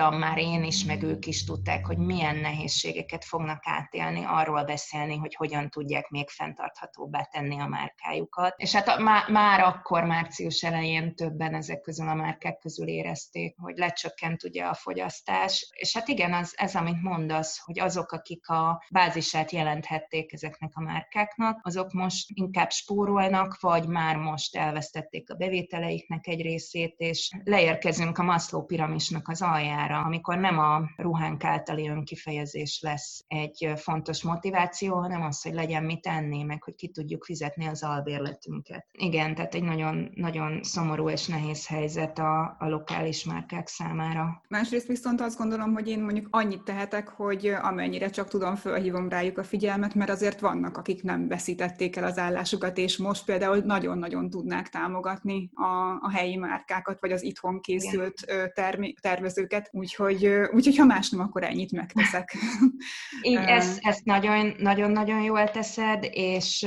tudtam 0.00 0.18
már 0.18 0.38
én 0.38 0.64
is, 0.64 0.84
meg 0.84 1.02
ők 1.02 1.26
is 1.26 1.44
tudták, 1.44 1.86
hogy 1.86 1.98
milyen 1.98 2.36
nehézségeket 2.36 3.24
fognak 3.24 3.62
átélni, 3.66 4.22
arról 4.26 4.64
beszélni, 4.64 5.16
hogy 5.16 5.34
hogyan 5.34 5.70
tudják 5.70 6.08
még 6.08 6.28
fenntarthatóbbá 6.28 7.22
tenni 7.22 7.60
a 7.60 7.66
márkájukat. 7.66 8.54
És 8.56 8.74
hát 8.74 8.98
má, 8.98 9.24
már 9.28 9.60
akkor 9.60 10.04
március 10.04 10.62
elején 10.62 11.14
többen 11.14 11.54
ezek 11.54 11.80
közül 11.80 12.08
a 12.08 12.14
márkák 12.14 12.58
közül 12.58 12.88
érezték, 12.88 13.56
hogy 13.58 13.76
lecsökkent 13.76 14.44
ugye 14.44 14.64
a 14.64 14.74
fogyasztás. 14.74 15.68
És 15.72 15.94
hát 15.94 16.08
igen, 16.08 16.32
az, 16.32 16.54
ez, 16.56 16.74
amit 16.74 17.02
mondasz, 17.02 17.58
hogy 17.64 17.80
azok, 17.80 18.12
akik 18.12 18.48
a 18.48 18.84
bázisát 18.90 19.50
jelenthették 19.50 20.32
ezeknek 20.32 20.70
a 20.74 20.80
márkáknak, 20.80 21.60
azok 21.62 21.92
most 21.92 22.26
inkább 22.34 22.70
spórolnak, 22.70 23.60
vagy 23.60 23.86
már 23.86 24.16
most 24.16 24.56
elvesztették 24.56 25.30
a 25.30 25.34
bevételeiknek 25.34 26.26
egy 26.26 26.42
részét, 26.42 26.94
és 26.98 27.30
leérkezünk 27.44 28.18
a 28.18 28.22
Maslow 28.22 28.64
piramisnak 28.64 29.28
az 29.28 29.42
aljára, 29.42 29.89
amikor 29.94 30.38
nem 30.38 30.58
a 30.58 30.82
ruhánk 30.96 31.44
általi 31.44 31.88
önkifejezés 31.88 32.80
lesz 32.82 33.24
egy 33.28 33.72
fontos 33.76 34.22
motiváció, 34.22 34.94
hanem 34.94 35.22
az, 35.22 35.42
hogy 35.42 35.52
legyen 35.52 35.84
mit 35.84 36.06
enni, 36.06 36.42
meg 36.42 36.62
hogy 36.62 36.74
ki 36.74 36.88
tudjuk 36.88 37.24
fizetni 37.24 37.66
az 37.66 37.82
albérletünket. 37.82 38.86
Igen, 38.92 39.34
tehát 39.34 39.54
egy 39.54 39.62
nagyon, 39.62 40.10
nagyon 40.14 40.62
szomorú 40.62 41.08
és 41.08 41.26
nehéz 41.26 41.66
helyzet 41.66 42.18
a, 42.18 42.56
a 42.58 42.68
lokális 42.68 43.24
márkák 43.24 43.68
számára. 43.68 44.42
Másrészt 44.48 44.86
viszont 44.86 45.20
azt 45.20 45.38
gondolom, 45.38 45.72
hogy 45.72 45.88
én 45.88 46.02
mondjuk 46.02 46.26
annyit 46.30 46.62
tehetek, 46.62 47.08
hogy 47.08 47.46
amennyire 47.46 48.10
csak 48.10 48.28
tudom, 48.28 48.54
fölhívom 48.54 49.08
rájuk 49.08 49.38
a 49.38 49.44
figyelmet, 49.44 49.94
mert 49.94 50.10
azért 50.10 50.40
vannak, 50.40 50.76
akik 50.76 51.02
nem 51.02 51.28
veszítették 51.28 51.96
el 51.96 52.04
az 52.04 52.18
állásukat, 52.18 52.78
és 52.78 52.96
most 52.96 53.24
például 53.24 53.56
nagyon-nagyon 53.56 54.30
tudnák 54.30 54.68
támogatni 54.68 55.50
a, 55.54 55.98
a 56.00 56.10
helyi 56.10 56.36
márkákat, 56.36 57.00
vagy 57.00 57.12
az 57.12 57.22
itthon 57.22 57.60
készült 57.60 58.24
termi, 58.54 58.92
tervező 59.00 59.48
őket, 59.50 59.68
úgyhogy, 59.80 60.26
úgyhogy 60.26 60.76
ha 60.76 60.84
más 60.84 61.10
nem, 61.10 61.20
akkor 61.20 61.44
ennyit 61.44 61.72
megteszek. 61.72 62.36
Így 63.22 63.36
ezt, 63.36 63.78
ezt 63.80 64.04
nagyon, 64.04 64.54
nagyon-nagyon 64.58 65.22
jól 65.22 65.50
teszed, 65.50 66.06
és 66.10 66.66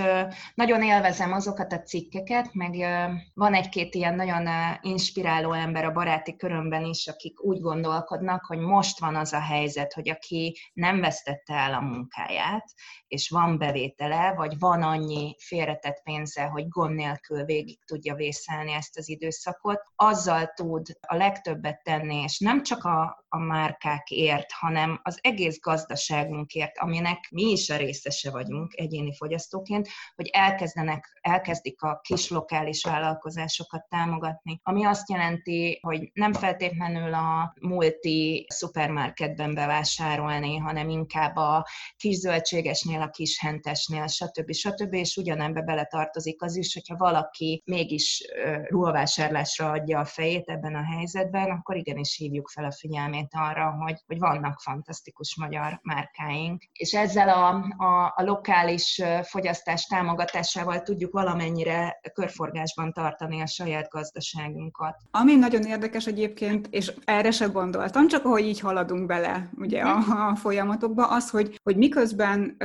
nagyon 0.55 0.83
élvezem 0.83 1.33
azokat 1.33 1.73
a 1.73 1.81
cikkeket, 1.81 2.53
meg 2.53 2.75
van 3.33 3.53
egy-két 3.53 3.95
ilyen 3.95 4.15
nagyon 4.15 4.47
inspiráló 4.81 5.51
ember 5.51 5.85
a 5.85 5.91
baráti 5.91 6.35
körömben 6.35 6.85
is, 6.85 7.07
akik 7.07 7.43
úgy 7.43 7.59
gondolkodnak, 7.59 8.45
hogy 8.45 8.59
most 8.59 8.99
van 8.99 9.15
az 9.15 9.33
a 9.33 9.41
helyzet, 9.41 9.93
hogy 9.93 10.09
aki 10.09 10.57
nem 10.73 10.99
vesztette 10.99 11.53
el 11.53 11.73
a 11.73 11.81
munkáját, 11.81 12.73
és 13.07 13.29
van 13.29 13.57
bevétele, 13.57 14.33
vagy 14.35 14.59
van 14.59 14.81
annyi 14.81 15.35
félretett 15.39 16.01
pénze, 16.03 16.43
hogy 16.43 16.67
gond 16.67 16.95
nélkül 16.95 17.43
végig 17.43 17.79
tudja 17.85 18.15
vészelni 18.15 18.71
ezt 18.71 18.97
az 18.97 19.09
időszakot, 19.09 19.81
azzal 19.95 20.51
tud 20.55 20.87
a 21.07 21.15
legtöbbet 21.15 21.83
tenni, 21.83 22.21
és 22.21 22.39
nem 22.39 22.63
csak 22.63 22.83
a, 22.83 23.02
a 23.27 23.37
márkákért, 23.37 24.51
hanem 24.51 24.99
az 25.03 25.19
egész 25.21 25.59
gazdaságunkért, 25.59 26.77
aminek 26.77 27.27
mi 27.31 27.43
is 27.51 27.69
a 27.69 27.77
részese 27.77 28.31
vagyunk 28.31 28.73
egyéni 28.75 29.15
fogyasztóként, 29.15 29.87
hogy 30.15 30.29
elkezdenek, 30.31 31.19
elkezdik 31.21 31.81
a 31.81 31.99
kis 32.01 32.29
lokális 32.29 32.83
vállalkozásokat 32.83 33.85
támogatni, 33.89 34.59
ami 34.63 34.85
azt 34.85 35.09
jelenti, 35.09 35.79
hogy 35.81 36.09
nem 36.13 36.33
feltétlenül 36.33 37.13
a 37.13 37.53
multi 37.61 38.45
szupermarketben 38.49 39.53
bevásárolni, 39.53 40.57
hanem 40.57 40.89
inkább 40.89 41.35
a 41.35 41.67
kis 41.95 42.15
zöldségesnél, 42.15 43.01
a 43.01 43.09
kis 43.09 43.39
hentesnél, 43.39 44.07
stb. 44.07 44.51
stb. 44.51 44.93
És 44.93 45.17
ugyanebbe 45.17 45.61
beletartozik 45.61 46.41
az 46.41 46.55
is, 46.55 46.73
hogyha 46.73 46.95
valaki 46.97 47.61
mégis 47.65 48.23
ruhavásárlásra 48.67 49.71
adja 49.71 49.99
a 49.99 50.05
fejét 50.05 50.49
ebben 50.49 50.75
a 50.75 50.83
helyzetben, 50.95 51.49
akkor 51.49 51.75
igenis 51.77 52.15
hívjuk 52.17 52.49
fel 52.49 52.65
a 52.65 52.71
figyelmét 52.83 53.31
arra, 53.31 53.75
hogy, 53.79 54.03
hogy 54.07 54.19
vannak 54.19 54.59
fantasztikus 54.59 55.37
magyar 55.37 55.79
márkáink, 55.81 56.63
és 56.73 56.93
ezzel 56.93 57.29
a, 57.29 57.47
a, 57.85 58.13
a 58.15 58.23
lokális 58.23 59.01
fogyasztás 59.23 59.85
támogatásával 59.85 60.81
tudjuk 60.81 61.11
valamennyire 61.11 61.99
körforgásban 62.13 62.91
tartani 62.91 63.41
a 63.41 63.47
saját 63.47 63.89
gazdaságunkat. 63.89 64.95
Ami 65.11 65.35
nagyon 65.35 65.61
érdekes 65.61 66.05
egyébként, 66.05 66.67
és 66.69 66.93
erre 67.05 67.31
se 67.31 67.45
gondoltam, 67.45 68.07
csak 68.07 68.25
ahogy 68.25 68.45
így 68.45 68.59
haladunk 68.59 69.05
bele 69.05 69.49
ugye 69.57 69.81
a, 69.81 69.97
mhm. 69.97 70.11
a 70.11 70.35
folyamatokba, 70.35 71.07
az, 71.07 71.29
hogy, 71.29 71.59
hogy 71.63 71.77
miközben 71.77 72.57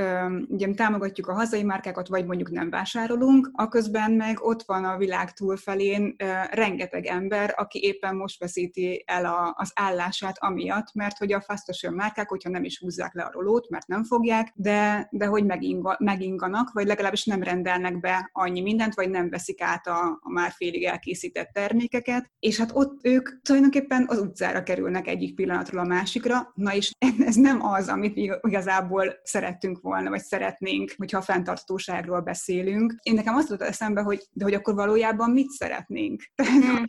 ugye 0.48 0.74
támogatjuk 0.74 1.26
a 1.28 1.34
hazai 1.34 1.62
márkákat, 1.62 2.08
vagy 2.08 2.26
mondjuk 2.26 2.50
nem 2.50 2.70
vásárolunk, 2.70 3.50
aközben 3.52 4.12
meg 4.12 4.40
ott 4.40 4.62
van 4.62 4.84
a 4.84 4.96
világ 4.96 5.32
túlfelén 5.32 6.16
rengeteg 6.50 7.06
ember, 7.06 7.54
aki 7.56 7.78
éppen 7.82 8.16
most 8.16 8.40
veszíti 8.40 9.02
el 9.06 9.24
a, 9.24 9.54
az 9.56 9.70
állását 10.08 10.36
amiatt, 10.40 10.94
mert 10.94 11.18
hogy 11.18 11.32
a 11.32 11.40
fast 11.40 11.64
fashion 11.64 11.94
márkák, 11.94 12.28
hogyha 12.28 12.50
nem 12.50 12.64
is 12.64 12.78
húzzák 12.78 13.14
le 13.14 13.22
a 13.22 13.30
rolót, 13.32 13.68
mert 13.68 13.86
nem 13.86 14.04
fogják, 14.04 14.52
de, 14.54 15.08
de 15.10 15.26
hogy 15.26 15.44
meginga, 15.44 15.96
meginganak, 15.98 16.72
vagy 16.72 16.86
legalábbis 16.86 17.24
nem 17.24 17.42
rendelnek 17.42 18.00
be 18.00 18.30
annyi 18.32 18.60
mindent, 18.60 18.94
vagy 18.94 19.10
nem 19.10 19.30
veszik 19.30 19.60
át 19.60 19.86
a, 19.86 20.18
a 20.20 20.30
már 20.30 20.50
félig 20.50 20.84
elkészített 20.84 21.50
termékeket, 21.52 22.30
és 22.38 22.58
hát 22.58 22.70
ott 22.74 22.98
ők 23.02 23.40
tulajdonképpen 23.42 24.04
az 24.08 24.18
utcára 24.18 24.62
kerülnek 24.62 25.06
egyik 25.06 25.34
pillanatról 25.34 25.80
a 25.80 25.86
másikra, 25.86 26.52
na 26.54 26.74
és 26.74 26.92
ez 27.26 27.34
nem 27.34 27.64
az, 27.64 27.88
amit 27.88 28.16
igazából 28.40 29.20
szerettünk 29.22 29.80
volna, 29.80 30.10
vagy 30.10 30.22
szeretnénk, 30.22 30.94
hogyha 30.96 31.18
a 31.18 31.22
fenntartóságról 31.22 32.20
beszélünk. 32.20 32.94
Én 33.02 33.14
nekem 33.14 33.34
azt 33.34 33.48
jutott 33.48 33.68
eszembe, 33.68 34.00
hogy 34.00 34.22
de 34.32 34.44
hogy 34.44 34.54
akkor 34.54 34.74
valójában 34.74 35.30
mit 35.30 35.50
szeretnénk? 35.50 36.22
Hmm. 36.34 36.84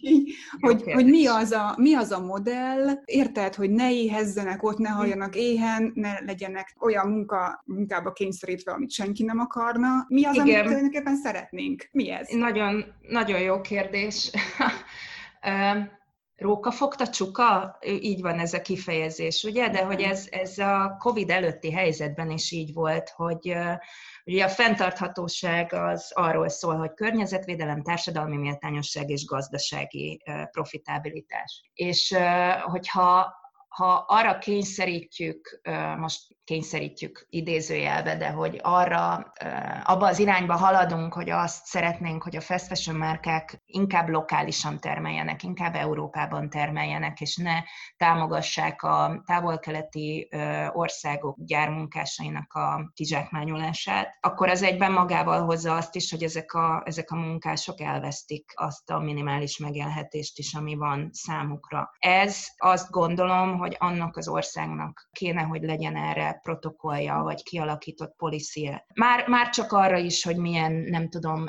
hogy, 0.59 0.83
hogy 0.83 1.05
mi, 1.05 1.27
az 1.27 1.51
a, 1.51 1.73
mi 1.77 1.93
az 1.93 2.11
a 2.11 2.19
modell, 2.19 2.99
érted, 3.09 3.55
hogy 3.55 3.69
ne 3.69 3.91
éhezzenek 3.91 4.63
ott, 4.63 4.77
ne 4.77 4.89
halljanak 4.89 5.35
éhen, 5.35 5.91
ne 5.95 6.19
legyenek 6.19 6.75
olyan 6.79 7.07
munka, 7.07 7.63
munkába 7.65 8.11
kényszerítve, 8.11 8.71
amit 8.71 8.91
senki 8.91 9.23
nem 9.23 9.39
akarna. 9.39 10.05
Mi 10.07 10.25
az, 10.25 10.35
Igen. 10.35 10.47
amit 10.47 10.63
tulajdonképpen 10.63 11.15
szeretnénk? 11.15 11.87
Mi 11.91 12.11
ez? 12.11 12.27
Nagyon, 12.29 12.85
nagyon 13.01 13.39
jó 13.39 13.61
kérdés. 13.61 14.31
Róka 16.39 16.71
fogta 16.71 17.07
csuka, 17.07 17.77
így 17.81 18.21
van 18.21 18.39
ez 18.39 18.53
a 18.53 18.61
kifejezés, 18.61 19.43
ugye? 19.43 19.69
De 19.69 19.83
hogy 19.83 20.01
ez, 20.01 20.27
ez 20.29 20.57
a 20.57 20.95
COVID 20.99 21.29
előtti 21.29 21.71
helyzetben 21.71 22.29
is 22.29 22.51
így 22.51 22.73
volt, 22.73 23.09
hogy 23.09 23.55
ugye 24.25 24.43
a 24.43 24.49
fenntarthatóság 24.49 25.73
az 25.73 26.11
arról 26.13 26.49
szól, 26.49 26.75
hogy 26.75 26.93
környezetvédelem, 26.93 27.83
társadalmi 27.83 28.37
méltányosság 28.37 29.09
és 29.09 29.25
gazdasági 29.25 30.23
profitabilitás. 30.51 31.69
És 31.73 32.15
hogyha 32.63 33.37
ha 33.69 34.05
arra 34.07 34.37
kényszerítjük, 34.37 35.61
most 35.97 36.21
kényszerítjük 36.49 37.27
idézőjelbe, 37.29 38.17
de 38.17 38.29
hogy 38.29 38.59
arra, 38.63 39.31
abba 39.83 40.07
az 40.07 40.19
irányba 40.19 40.55
haladunk, 40.55 41.13
hogy 41.13 41.29
azt 41.29 41.65
szeretnénk, 41.65 42.23
hogy 42.23 42.35
a 42.35 42.41
fast 42.41 42.65
fashion 42.65 42.95
márkák 42.97 43.61
inkább 43.65 44.09
lokálisan 44.09 44.79
termeljenek, 44.79 45.43
inkább 45.43 45.75
Európában 45.75 46.49
termeljenek, 46.49 47.21
és 47.21 47.35
ne 47.35 47.63
támogassák 47.97 48.83
a 48.83 49.21
távol-keleti 49.25 50.29
országok 50.71 51.37
gyármunkásainak 51.39 52.53
a 52.53 52.91
kizsákmányolását, 52.93 54.17
akkor 54.21 54.49
az 54.49 54.63
egyben 54.63 54.91
magával 54.91 55.43
hozza 55.45 55.75
azt 55.75 55.95
is, 55.95 56.11
hogy 56.11 56.23
ezek 56.23 56.53
a, 56.53 56.81
ezek 56.85 57.11
a 57.11 57.15
munkások 57.15 57.81
elvesztik 57.81 58.51
azt 58.55 58.89
a 58.89 58.99
minimális 58.99 59.57
megélhetést 59.57 60.37
is, 60.37 60.53
ami 60.53 60.75
van 60.75 61.09
számukra. 61.11 61.91
Ez 61.99 62.45
azt 62.57 62.89
gondolom, 62.91 63.57
hogy 63.57 63.75
annak 63.79 64.17
az 64.17 64.27
országnak 64.27 65.09
kéne, 65.11 65.41
hogy 65.41 65.61
legyen 65.61 65.95
erre 65.95 66.38
protokollja, 66.41 67.21
vagy 67.23 67.43
kialakított 67.43 68.15
policia. 68.15 68.85
Már, 68.93 69.27
már 69.27 69.49
csak 69.49 69.71
arra 69.71 69.97
is, 69.97 70.23
hogy 70.23 70.37
milyen, 70.37 70.71
nem 70.71 71.09
tudom, 71.09 71.45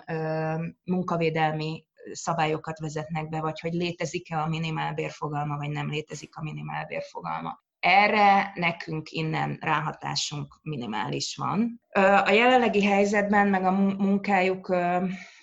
munkavédelmi 0.84 1.84
szabályokat 2.12 2.78
vezetnek 2.78 3.28
be, 3.28 3.40
vagy 3.40 3.60
hogy 3.60 3.72
létezik-e 3.72 4.38
a 4.42 4.48
minimálbérfogalma, 4.48 5.56
vagy 5.56 5.70
nem 5.70 5.90
létezik 5.90 6.36
a 6.36 6.42
minimálbérfogalma. 6.42 7.62
Erre 7.80 8.52
nekünk 8.54 9.10
innen 9.10 9.58
ráhatásunk 9.60 10.58
minimális 10.62 11.36
van. 11.36 11.80
A 12.24 12.30
jelenlegi 12.30 12.84
helyzetben, 12.84 13.48
meg 13.48 13.64
a 13.64 13.70
munkájuk 13.70 14.76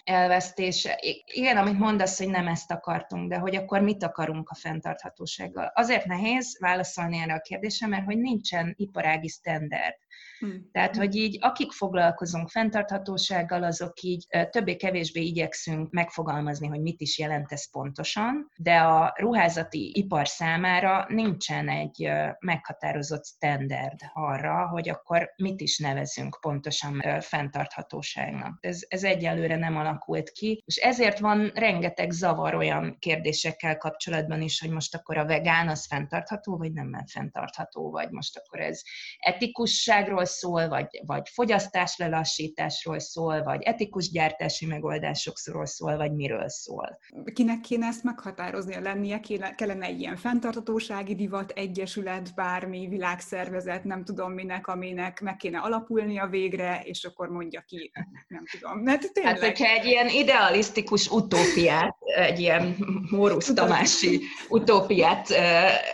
elvesztése. 0.03 0.99
Igen, 1.33 1.57
amit 1.57 1.79
mondasz, 1.79 2.17
hogy 2.17 2.29
nem 2.29 2.47
ezt 2.47 2.71
akartunk, 2.71 3.29
de 3.29 3.37
hogy 3.37 3.55
akkor 3.55 3.81
mit 3.81 4.03
akarunk 4.03 4.49
a 4.49 4.55
fenntarthatósággal? 4.55 5.71
Azért 5.75 6.05
nehéz 6.05 6.57
válaszolni 6.59 7.17
erre 7.17 7.33
a 7.33 7.41
kérdésre, 7.41 7.87
mert 7.87 8.05
hogy 8.05 8.17
nincsen 8.17 8.73
iparági 8.77 9.27
standard. 9.27 9.95
Hmm. 10.39 10.69
Tehát, 10.71 10.95
hogy 10.95 11.15
így 11.15 11.37
akik 11.41 11.71
foglalkozunk 11.71 12.49
fenntarthatósággal, 12.49 13.63
azok 13.63 14.01
így 14.01 14.27
többé-kevésbé 14.49 15.21
igyekszünk 15.21 15.91
megfogalmazni, 15.91 16.67
hogy 16.67 16.81
mit 16.81 17.01
is 17.01 17.17
jelent 17.17 17.51
ez 17.51 17.71
pontosan, 17.71 18.51
de 18.57 18.77
a 18.77 19.13
ruházati 19.15 19.91
ipar 19.97 20.27
számára 20.27 21.05
nincsen 21.09 21.69
egy 21.69 22.09
meghatározott 22.39 23.25
standard 23.25 23.99
arra, 24.13 24.67
hogy 24.67 24.89
akkor 24.89 25.33
mit 25.35 25.61
is 25.61 25.77
nevezünk 25.77 26.37
pontosan 26.41 27.03
fenntarthatóságnak. 27.19 28.57
Ez, 28.61 28.81
ez 28.87 29.03
egyelőre 29.03 29.55
nem 29.55 29.77
alakult 29.77 30.29
ki, 30.29 30.63
és 30.65 30.75
ezért 30.75 31.19
van 31.19 31.51
rengeteg 31.53 32.11
zavar 32.11 32.55
olyan 32.55 32.97
kérdésekkel 32.99 33.77
kapcsolatban 33.77 34.41
is, 34.41 34.59
hogy 34.59 34.69
most 34.69 34.95
akkor 34.95 35.17
a 35.17 35.25
vegán 35.25 35.69
az 35.69 35.85
fenntartható, 35.85 36.57
vagy 36.57 36.73
nem 36.73 37.03
fenntartható, 37.05 37.91
vagy 37.91 38.09
most 38.09 38.37
akkor 38.37 38.59
ez 38.59 38.81
etikusságról 39.19 40.25
szól, 40.27 40.67
vagy, 40.67 41.01
vagy 41.05 41.29
fogyasztás 41.29 41.97
lelassításról 41.97 42.99
szól, 42.99 43.43
vagy 43.43 43.61
etikus 43.61 44.09
gyártási 44.09 44.65
megoldásokról 44.65 45.65
szól, 45.65 45.97
vagy 45.97 46.11
miről 46.13 46.49
szól. 46.49 46.99
Kinek 47.33 47.59
kéne 47.59 47.87
ezt 47.87 48.03
meghatároznia? 48.03 48.79
Lennie 48.79 49.19
kéne, 49.19 49.55
kellene 49.55 49.85
egy 49.85 49.99
ilyen 49.99 50.15
fenntartatósági 50.15 51.15
divat, 51.15 51.51
egyesület, 51.51 52.35
bármi 52.35 52.87
világszervezet, 52.87 53.83
nem 53.83 54.03
tudom 54.03 54.31
minek, 54.31 54.67
aminek 54.67 55.21
meg 55.21 55.35
kéne 55.35 55.59
alapulnia 55.59 56.27
végre, 56.27 56.81
és 56.83 57.03
akkor 57.03 57.29
mondja 57.29 57.61
ki, 57.67 57.91
nem 58.27 58.43
tudom. 58.51 58.79
Mert 58.79 59.13
tényleg... 59.13 59.33
Hát, 59.33 59.43
hogyha 59.43 59.73
egy 59.73 59.85
ilyen 59.85 60.09
idealisztikus 60.09 61.07
utópiát, 61.07 61.97
egy 62.15 62.39
ilyen 62.39 62.75
Mórusz 63.09 63.53
Tamási 63.53 64.21
utópiát 64.49 65.27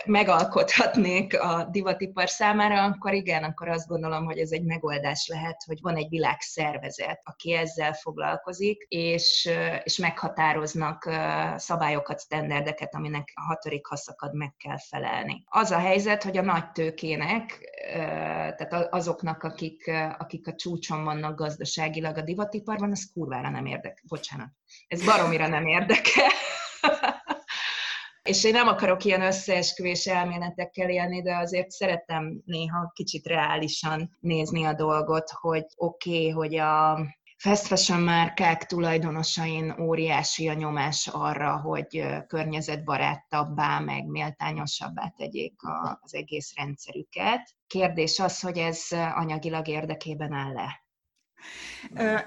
megalkothatnék 0.04 1.40
a 1.40 1.68
divatipar 1.70 2.28
számára, 2.28 2.82
akkor 2.84 3.12
igen, 3.12 3.44
akkor 3.44 3.68
azt 3.68 3.88
gondolom, 3.88 4.23
gondolom, 4.24 4.26
hogy 4.26 4.38
ez 4.38 4.50
egy 4.50 4.64
megoldás 4.64 5.28
lehet, 5.28 5.62
hogy 5.66 5.78
van 5.80 5.96
egy 5.96 6.08
világszervezet, 6.08 7.20
aki 7.24 7.52
ezzel 7.52 7.92
foglalkozik, 7.92 8.86
és, 8.88 9.50
és 9.82 9.96
meghatároznak 9.96 11.10
szabályokat, 11.56 12.20
standardeket, 12.20 12.94
aminek 12.94 13.32
a 13.34 13.42
hatodik 13.42 13.86
haszakad 13.86 14.34
meg 14.34 14.54
kell 14.56 14.78
felelni. 14.78 15.44
Az 15.46 15.70
a 15.70 15.78
helyzet, 15.78 16.22
hogy 16.22 16.36
a 16.36 16.42
nagy 16.42 16.70
tőkének, 16.70 17.58
tehát 18.56 18.94
azoknak, 18.94 19.42
akik, 19.42 19.90
akik 20.18 20.48
a 20.48 20.54
csúcson 20.54 21.04
vannak 21.04 21.38
gazdaságilag 21.38 22.16
a 22.16 22.22
divatiparban, 22.22 22.90
az 22.90 23.10
kurvára 23.12 23.50
nem 23.50 23.66
érdekel. 23.66 24.04
Bocsánat. 24.08 24.48
Ez 24.88 25.04
baromira 25.04 25.46
nem 25.46 25.66
érdekel. 25.66 26.30
És 28.28 28.44
én 28.44 28.52
nem 28.52 28.68
akarok 28.68 29.04
ilyen 29.04 29.22
összeesküvés 29.22 30.06
elméletekkel 30.06 30.90
élni, 30.90 31.22
de 31.22 31.36
azért 31.36 31.70
szeretem 31.70 32.42
néha 32.44 32.90
kicsit 32.94 33.26
reálisan 33.26 34.16
nézni 34.20 34.64
a 34.64 34.74
dolgot, 34.74 35.30
hogy 35.30 35.64
oké, 35.76 36.10
okay, 36.10 36.30
hogy 36.30 36.56
a 36.56 36.98
fast 37.36 37.66
fashion 37.66 38.00
márkák 38.00 38.66
tulajdonosain 38.66 39.74
óriási 39.80 40.48
a 40.48 40.52
nyomás 40.52 41.08
arra, 41.12 41.60
hogy 41.60 42.04
környezetbarátabbá, 42.26 43.78
meg 43.78 44.06
méltányosabbá 44.06 45.12
tegyék 45.16 45.54
az 46.00 46.14
egész 46.14 46.52
rendszerüket. 46.56 47.54
Kérdés 47.66 48.18
az, 48.18 48.40
hogy 48.40 48.58
ez 48.58 48.86
anyagilag 48.90 49.68
érdekében 49.68 50.32
áll-e? 50.32 50.83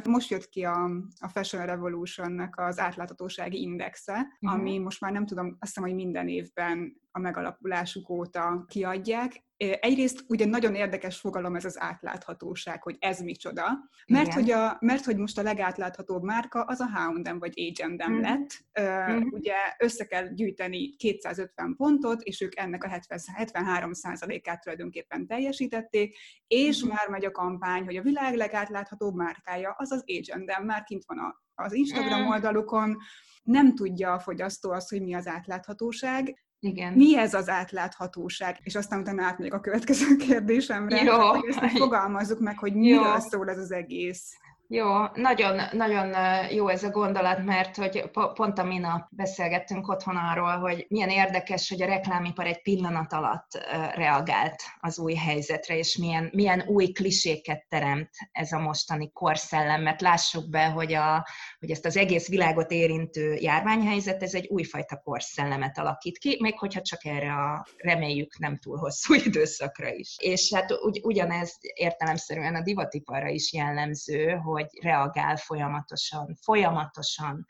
Most 0.03 0.29
jött 0.29 0.49
ki 0.49 0.63
a, 0.63 0.83
a 1.19 1.27
Fashion 1.27 1.65
Revolution-nek 1.65 2.59
az 2.59 2.79
átláthatósági 2.79 3.61
indexe, 3.61 4.13
uh-huh. 4.13 4.59
ami 4.59 4.77
most 4.77 5.01
már 5.01 5.11
nem 5.11 5.25
tudom, 5.25 5.45
azt 5.45 5.57
hiszem, 5.59 5.83
hogy 5.83 5.95
minden 5.95 6.27
évben 6.27 7.01
a 7.11 7.19
megalakulásuk 7.19 8.09
óta 8.09 8.65
kiadják. 8.67 9.45
Egyrészt 9.57 10.23
ugye 10.27 10.45
nagyon 10.45 10.75
érdekes 10.75 11.19
fogalom 11.19 11.55
ez 11.55 11.65
az 11.65 11.79
átláthatóság, 11.79 12.83
hogy 12.83 12.95
ez 12.99 13.19
micsoda, 13.19 13.63
mert, 14.07 14.33
hogy, 14.33 14.51
a, 14.51 14.77
mert 14.79 15.05
hogy 15.05 15.17
most 15.17 15.37
a 15.37 15.41
legátláthatóbb 15.41 16.23
márka 16.23 16.61
az 16.61 16.79
a 16.79 16.85
H&M 16.85 17.39
vagy 17.39 17.73
H&M 17.75 18.11
mm. 18.11 18.21
lett. 18.21 18.49
Uh, 18.79 19.15
mm. 19.15 19.27
Ugye 19.31 19.55
össze 19.77 20.05
kell 20.05 20.27
gyűjteni 20.27 20.95
250 20.95 21.75
pontot, 21.75 22.21
és 22.21 22.41
ők 22.41 22.57
ennek 22.57 22.83
a 22.83 22.87
70, 22.87 23.19
73%-át 23.35 24.61
tulajdonképpen 24.61 25.27
teljesítették, 25.27 26.17
és 26.47 26.85
mm. 26.85 26.87
már 26.87 27.07
megy 27.09 27.25
a 27.25 27.31
kampány, 27.31 27.83
hogy 27.83 27.95
a 27.95 28.01
világ 28.01 28.35
legátláthatóbb 28.35 29.15
márkája 29.15 29.75
az 29.77 29.91
az 29.91 30.03
H&M, 30.05 30.65
már 30.65 30.83
kint 30.83 31.03
van 31.05 31.17
a, 31.17 31.41
az 31.63 31.73
Instagram 31.73 32.21
mm. 32.21 32.27
oldalukon, 32.27 32.97
nem 33.43 33.75
tudja 33.75 34.13
a 34.13 34.19
fogyasztó 34.19 34.71
azt, 34.71 34.89
hogy 34.89 35.01
mi 35.01 35.13
az 35.13 35.27
átláthatóság, 35.27 36.46
igen. 36.59 36.93
Mi 36.93 37.17
ez 37.17 37.33
az 37.33 37.49
átláthatóság? 37.49 38.59
És 38.63 38.75
aztán 38.75 38.99
utána 38.99 39.23
átmegyek 39.23 39.53
a 39.53 39.59
következő 39.59 40.15
kérdésemre. 40.27 41.03
Jó. 41.03 41.17
Hogy 41.17 41.49
ezt 41.49 41.77
fogalmazzuk 41.77 42.39
meg, 42.39 42.57
hogy 42.57 42.73
miről 42.73 43.13
Jó. 43.13 43.19
szól 43.19 43.49
ez 43.49 43.57
az 43.57 43.71
egész. 43.71 44.37
Jó, 44.69 44.85
nagyon, 45.13 45.61
nagyon 45.71 46.15
jó 46.51 46.67
ez 46.67 46.83
a 46.83 46.89
gondolat, 46.89 47.43
mert 47.43 47.75
hogy 47.75 48.09
pont 48.33 48.59
a 48.59 48.63
minap 48.63 49.07
beszélgettünk 49.09 49.87
otthon 49.87 50.15
arról, 50.15 50.57
hogy 50.57 50.85
milyen 50.89 51.09
érdekes, 51.09 51.69
hogy 51.69 51.81
a 51.81 51.85
reklámipar 51.85 52.45
egy 52.45 52.61
pillanat 52.61 53.13
alatt 53.13 53.47
reagált 53.95 54.63
az 54.79 54.99
új 54.99 55.13
helyzetre, 55.13 55.77
és 55.77 55.97
milyen, 55.97 56.29
milyen 56.33 56.63
új 56.67 56.91
kliséket 56.91 57.65
teremt 57.69 58.09
ez 58.31 58.51
a 58.51 58.59
mostani 58.59 59.11
korszellem, 59.11 59.81
mert 59.81 60.01
lássuk 60.01 60.49
be, 60.49 60.65
hogy, 60.65 60.93
a, 60.93 61.27
hogy 61.59 61.71
ezt 61.71 61.85
az 61.85 61.97
egész 61.97 62.27
világot 62.27 62.71
érintő 62.71 63.33
járványhelyzet, 63.33 64.23
ez 64.23 64.33
egy 64.33 64.47
újfajta 64.47 64.97
korszellemet 64.97 65.77
alakít 65.77 66.17
ki, 66.17 66.37
még 66.39 66.59
hogyha 66.59 66.81
csak 66.81 67.05
erre 67.05 67.33
a 67.33 67.67
reméljük 67.77 68.37
nem 68.39 68.57
túl 68.57 68.77
hosszú 68.77 69.13
időszakra 69.25 69.93
is. 69.93 70.15
És 70.19 70.53
hát 70.53 70.71
ugy, 70.71 70.99
ugyanez 71.03 71.57
értelemszerűen 71.73 72.55
a 72.55 72.61
divatiparra 72.61 73.27
is 73.27 73.53
jellemző, 73.53 74.29
hogy 74.31 74.56
hogy 74.57 74.79
reagál 74.81 75.37
folyamatosan, 75.37 76.35
folyamatosan 76.41 77.45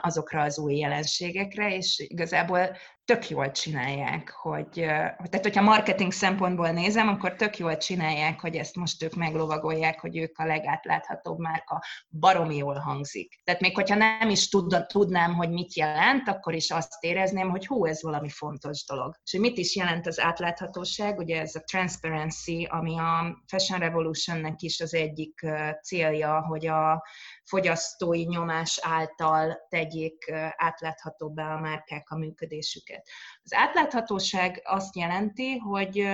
azokra 0.00 0.42
az 0.42 0.58
új 0.58 0.76
jelenségekre, 0.76 1.76
és 1.76 2.04
igazából 2.08 2.76
tök 3.04 3.28
jól 3.28 3.50
csinálják, 3.50 4.30
hogy, 4.30 4.70
tehát 4.70 5.40
hogyha 5.42 5.62
marketing 5.62 6.12
szempontból 6.12 6.70
nézem, 6.70 7.08
akkor 7.08 7.34
tök 7.34 7.58
jól 7.58 7.76
csinálják, 7.76 8.40
hogy 8.40 8.56
ezt 8.56 8.76
most 8.76 9.02
ők 9.02 9.14
meglovagolják, 9.14 10.00
hogy 10.00 10.16
ők 10.16 10.38
a 10.38 10.44
legátláthatóbb 10.44 11.38
márka, 11.38 11.82
baromi 12.10 12.56
jól 12.56 12.74
hangzik. 12.74 13.40
Tehát 13.44 13.60
még 13.60 13.74
hogyha 13.74 13.94
nem 13.94 14.30
is 14.30 14.48
tud, 14.48 14.86
tudnám, 14.86 15.34
hogy 15.34 15.50
mit 15.50 15.76
jelent, 15.76 16.28
akkor 16.28 16.54
is 16.54 16.70
azt 16.70 16.92
érezném, 17.00 17.50
hogy 17.50 17.66
hú, 17.66 17.86
ez 17.86 18.02
valami 18.02 18.28
fontos 18.28 18.84
dolog. 18.84 19.14
És 19.24 19.30
hogy 19.30 19.40
mit 19.40 19.58
is 19.58 19.76
jelent 19.76 20.06
az 20.06 20.20
átláthatóság, 20.20 21.18
ugye 21.18 21.40
ez 21.40 21.54
a 21.54 21.62
transparency, 21.64 22.66
ami 22.70 22.98
a 22.98 23.42
Fashion 23.46 23.78
Revolutionnek 23.80 24.62
is 24.62 24.80
az 24.80 24.94
egyik 24.94 25.46
célja, 25.82 26.40
hogy 26.40 26.66
a 26.66 27.04
fogyasztói 27.44 28.24
nyomás 28.24 28.78
által 28.82 29.66
tegyék 29.68 30.32
átláthatóbbá 30.56 31.54
a 31.54 31.60
márkák 31.60 32.10
a 32.10 32.18
működésüket. 32.18 33.08
Az 33.42 33.54
átláthatóság 33.54 34.60
azt 34.64 34.96
jelenti, 34.96 35.56
hogy, 35.56 36.08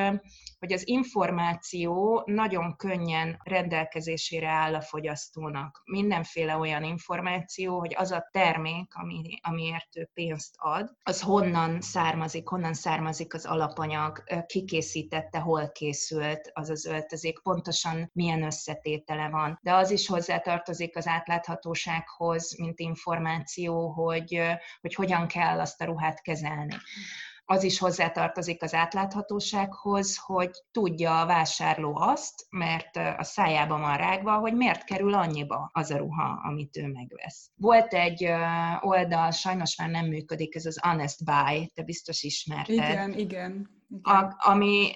hogy 0.59 0.73
az 0.73 0.89
információ 0.89 2.23
nagyon 2.27 2.77
könnyen 2.77 3.41
rendelkezésére 3.45 4.49
áll 4.49 4.75
a 4.75 4.81
fogyasztónak. 4.81 5.83
Mindenféle 5.85 6.57
olyan 6.57 6.85
információ, 6.85 7.79
hogy 7.79 7.95
az 7.97 8.11
a 8.11 8.29
termék, 8.31 8.95
ami, 8.95 9.39
amiért 9.43 9.97
ő 9.97 10.11
pénzt 10.15 10.55
ad, 10.57 10.93
az 11.03 11.21
honnan 11.21 11.81
származik, 11.81 12.49
honnan 12.49 12.75
származik 12.75 13.35
az 13.35 13.47
alapanyag, 13.47 14.23
kikészítette, 14.47 15.39
hol 15.39 15.71
készült 15.73 16.51
az 16.53 16.71
az 16.71 16.87
öltözék, 16.87 17.43
pontosan 17.43 18.11
milyen 18.13 18.43
összetétele 18.43 19.29
van. 19.29 19.59
De 19.63 19.75
az 19.75 19.91
is 19.91 20.07
hozzátartozik 20.07 20.97
az 20.97 21.07
átláthatósághoz, 21.19 22.59
mint 22.59 22.79
információ, 22.79 23.89
hogy, 23.89 24.41
hogy 24.81 24.95
hogyan 24.95 25.27
kell 25.27 25.61
azt 25.61 25.81
a 25.81 25.85
ruhát 25.85 26.23
kezelni 26.23 26.77
az 27.51 27.63
is 27.63 27.79
hozzátartozik 27.79 28.63
az 28.63 28.75
átláthatósághoz, 28.75 30.17
hogy 30.17 30.51
tudja 30.71 31.21
a 31.21 31.27
vásárló 31.27 31.97
azt, 31.97 32.47
mert 32.51 32.97
a 32.97 33.23
szájában 33.23 33.81
van 33.81 33.97
rágva, 33.97 34.39
hogy 34.39 34.55
miért 34.55 34.85
kerül 34.85 35.15
annyiba 35.15 35.71
az 35.73 35.91
a 35.91 35.97
ruha, 35.97 36.41
amit 36.45 36.77
ő 36.77 36.87
megvesz. 36.87 37.51
Volt 37.55 37.95
egy 37.95 38.29
oldal, 38.81 39.31
sajnos 39.31 39.77
már 39.77 39.89
nem 39.89 40.07
működik, 40.07 40.55
ez 40.55 40.67
az 40.67 40.81
Honest 40.81 41.25
Buy, 41.25 41.71
te 41.75 41.83
biztos 41.83 42.23
ismerted. 42.23 42.75
Igen, 42.75 43.13
igen. 43.13 43.78
A, 44.03 44.35
ami 44.39 44.91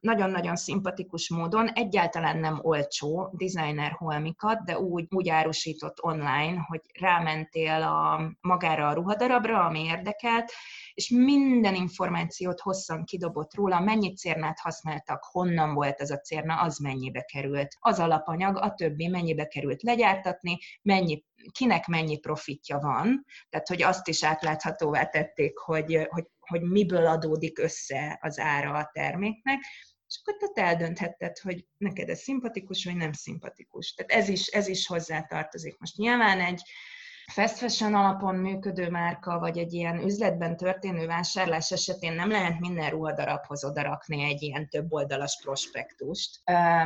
nagyon-nagyon 0.00 0.56
szimpatikus 0.56 1.30
módon 1.30 1.68
egyáltalán 1.68 2.38
nem 2.38 2.58
olcsó 2.62 3.30
designer 3.32 3.90
holmikat, 3.90 4.64
de 4.64 4.78
úgy, 4.78 5.06
úgy 5.08 5.28
árusított 5.28 6.02
online, 6.02 6.64
hogy 6.66 6.80
rámentél 7.00 7.82
a, 7.82 8.20
magára 8.40 8.88
a 8.88 8.92
ruhadarabra, 8.92 9.64
ami 9.64 9.84
érdekelt, 9.84 10.52
és 10.94 11.08
minden 11.08 11.74
információt 11.74 12.60
hosszan 12.60 13.04
kidobott 13.04 13.54
róla, 13.54 13.80
mennyi 13.80 14.14
cérnát 14.14 14.58
használtak, 14.58 15.24
honnan 15.24 15.74
volt 15.74 16.00
ez 16.00 16.10
a 16.10 16.18
cérna, 16.18 16.60
az 16.60 16.78
mennyibe 16.78 17.22
került. 17.22 17.76
Az 17.80 17.98
alapanyag, 17.98 18.56
a 18.56 18.74
többi 18.74 19.06
mennyibe 19.06 19.46
került 19.46 19.82
legyártatni, 19.82 20.58
mennyi 20.82 21.24
kinek 21.52 21.86
mennyi 21.86 22.18
profitja 22.18 22.78
van, 22.78 23.24
tehát 23.48 23.68
hogy 23.68 23.82
azt 23.82 24.08
is 24.08 24.24
átláthatóvá 24.24 25.04
tették, 25.04 25.58
hogy, 25.58 26.06
hogy, 26.10 26.26
hogy 26.48 26.62
miből 26.62 27.06
adódik 27.06 27.58
össze 27.58 28.18
az 28.22 28.38
ára 28.38 28.72
a 28.72 28.90
terméknek, 28.92 29.58
és 30.08 30.20
akkor 30.22 30.52
te 30.52 30.62
eldönthetted, 30.62 31.38
hogy 31.38 31.66
neked 31.76 32.08
ez 32.08 32.20
szimpatikus, 32.20 32.84
vagy 32.84 32.96
nem 32.96 33.12
szimpatikus. 33.12 33.94
Tehát 33.94 34.22
ez 34.22 34.28
is, 34.28 34.46
ez 34.46 34.68
is 34.68 34.86
hozzátartozik. 34.86 35.78
Most 35.78 35.96
nyilván 35.96 36.40
egy, 36.40 36.62
fast 37.28 37.58
fashion 37.58 37.94
alapon 37.94 38.34
működő 38.34 38.90
márka, 38.90 39.38
vagy 39.38 39.58
egy 39.58 39.72
ilyen 39.72 39.98
üzletben 40.04 40.56
történő 40.56 41.06
vásárlás 41.06 41.70
esetén 41.70 42.12
nem 42.12 42.30
lehet 42.30 42.60
minden 42.60 42.90
ruhadarabhoz 42.90 43.64
odarakni 43.64 44.22
egy 44.22 44.42
ilyen 44.42 44.68
több 44.68 44.92
oldalas 44.92 45.40
prospektust, 45.42 46.40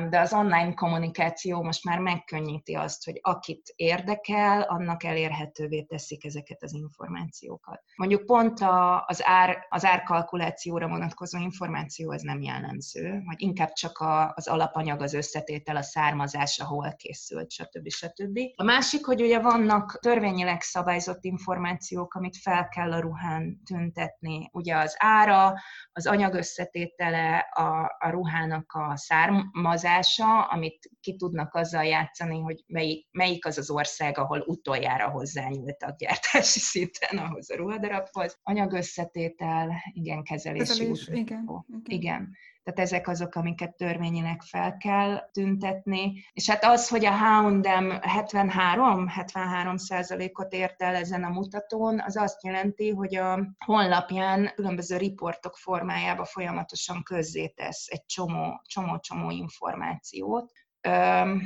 de 0.08 0.20
az 0.20 0.32
online 0.32 0.74
kommunikáció 0.74 1.62
most 1.62 1.84
már 1.84 1.98
megkönnyíti 1.98 2.74
azt, 2.74 3.04
hogy 3.04 3.18
akit 3.22 3.72
érdekel, 3.76 4.60
annak 4.60 5.04
elérhetővé 5.04 5.82
teszik 5.82 6.24
ezeket 6.24 6.62
az 6.62 6.72
információkat. 6.72 7.82
Mondjuk 7.96 8.26
pont 8.26 8.58
az, 9.06 9.20
ár, 9.24 9.66
az 9.68 9.84
árkalkulációra 9.84 10.88
vonatkozó 10.88 11.38
információ 11.38 12.12
ez 12.12 12.22
nem 12.22 12.42
jellemző, 12.42 13.22
vagy 13.26 13.40
inkább 13.40 13.72
csak 13.72 13.98
a, 13.98 14.32
az 14.34 14.48
alapanyag, 14.48 15.00
az 15.00 15.14
összetétel, 15.14 15.76
a 15.76 15.82
származás, 15.82 16.58
ahol 16.58 16.94
készült, 16.96 17.50
stb. 17.50 17.88
stb. 17.88 18.38
A 18.54 18.64
másik, 18.64 19.04
hogy 19.04 19.22
ugye 19.22 19.40
vannak 19.40 19.98
törvény 20.00 20.31
törvényileg 20.32 20.62
szabályzott 20.62 21.24
információk, 21.24 22.14
amit 22.14 22.36
fel 22.36 22.68
kell 22.68 22.92
a 22.92 23.00
ruhán 23.00 23.60
tüntetni. 23.64 24.48
Ugye 24.52 24.76
az 24.76 24.94
ára, 24.98 25.54
az 25.92 26.06
anyagösszetétele, 26.06 27.38
a, 27.38 27.96
a 27.98 28.10
ruhának 28.10 28.72
a 28.72 28.96
származása, 28.96 30.42
amit 30.42 30.90
ki 31.00 31.16
tudnak 31.16 31.54
azzal 31.54 31.84
játszani, 31.84 32.40
hogy 32.40 32.64
melyik, 32.66 33.08
melyik 33.10 33.46
az 33.46 33.58
az 33.58 33.70
ország, 33.70 34.18
ahol 34.18 34.44
utoljára 34.46 35.10
hozzányúltak 35.10 35.96
gyártási 35.96 36.58
szinten 36.58 37.18
ahhoz 37.18 37.50
a 37.50 37.56
ruhadarabhoz. 37.56 38.38
Anyagösszetétel, 38.42 39.72
igen, 39.92 40.22
kezelési 40.22 40.66
Kezelés, 40.66 41.08
igen, 41.08 41.22
igen. 41.22 41.82
igen. 41.84 42.36
Tehát 42.62 42.80
ezek 42.80 43.08
azok, 43.08 43.34
amiket 43.34 43.76
törvényinek 43.76 44.42
fel 44.42 44.76
kell 44.76 45.30
tüntetni. 45.30 46.24
És 46.32 46.50
hát 46.50 46.64
az, 46.64 46.88
hogy 46.88 47.04
a 47.04 47.12
H&M 47.12 47.90
73, 48.00 49.08
73 49.08 49.76
százalékot 49.76 50.52
ért 50.52 50.82
el 50.82 50.94
ezen 50.94 51.24
a 51.24 51.28
mutatón, 51.28 52.00
az 52.00 52.16
azt 52.16 52.44
jelenti, 52.44 52.90
hogy 52.90 53.16
a 53.16 53.54
honlapján 53.64 54.52
különböző 54.54 54.96
riportok 54.96 55.56
formájába 55.56 56.24
folyamatosan 56.24 57.02
közzétesz 57.02 57.86
egy 57.88 58.06
csomó, 58.06 58.60
csomó, 58.64 58.98
csomó 58.98 59.30
információt. 59.30 60.52
Öm, 60.80 61.42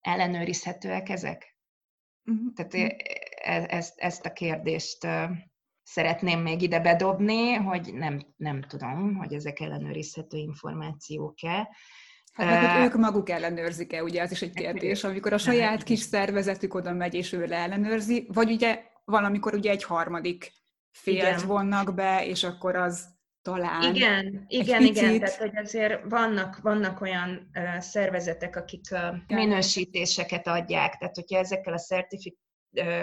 ellenőrizhetőek 0.00 1.08
ezek? 1.08 1.56
Uh-huh. 2.24 2.52
Tehát 2.54 2.74
e, 2.74 2.96
e, 3.52 3.66
ezt, 3.68 3.98
ezt 3.98 4.26
a 4.26 4.32
kérdést 4.32 5.06
szeretném 5.84 6.40
még 6.40 6.62
ide 6.62 6.80
bedobni, 6.80 7.52
hogy 7.52 7.94
nem, 7.94 8.20
nem 8.36 8.62
tudom, 8.62 9.14
hogy 9.14 9.32
ezek 9.32 9.60
ellenőrizhető 9.60 10.36
információk-e. 10.36 11.68
Hát 12.32 12.72
hogy 12.72 12.84
ők 12.84 12.94
maguk 12.94 13.30
ellenőrzik-e, 13.30 14.02
ugye 14.02 14.22
az 14.22 14.30
is 14.30 14.42
egy 14.42 14.52
kérdés, 14.52 15.04
amikor 15.04 15.32
a 15.32 15.38
saját 15.38 15.82
kis 15.82 15.98
szervezetük 15.98 16.74
oda 16.74 16.92
megy, 16.92 17.14
és 17.14 17.32
ő 17.32 17.46
leellenőrzi, 17.46 18.28
vagy 18.32 18.50
ugye 18.50 18.82
valamikor 19.04 19.54
ugye 19.54 19.70
egy 19.70 19.84
harmadik 19.84 20.52
félt 20.90 21.16
igen. 21.16 21.46
vonnak 21.46 21.94
be, 21.94 22.26
és 22.26 22.44
akkor 22.44 22.76
az 22.76 23.12
talán. 23.42 23.94
Igen, 23.94 24.44
igen, 24.48 24.78
picit... 24.78 24.96
igen, 24.96 25.18
tehát 25.18 25.36
hogy 25.36 25.56
azért 25.56 26.00
vannak, 26.08 26.58
vannak 26.62 27.00
olyan 27.00 27.50
uh, 27.54 27.78
szervezetek, 27.78 28.56
akik 28.56 28.84
uh, 28.90 29.00
minősítéseket 29.26 30.46
adják, 30.46 30.96
tehát 30.96 31.14
hogyha 31.14 31.38
ezekkel 31.38 31.72
a 31.72 31.78
certifikációkkal 31.78 32.43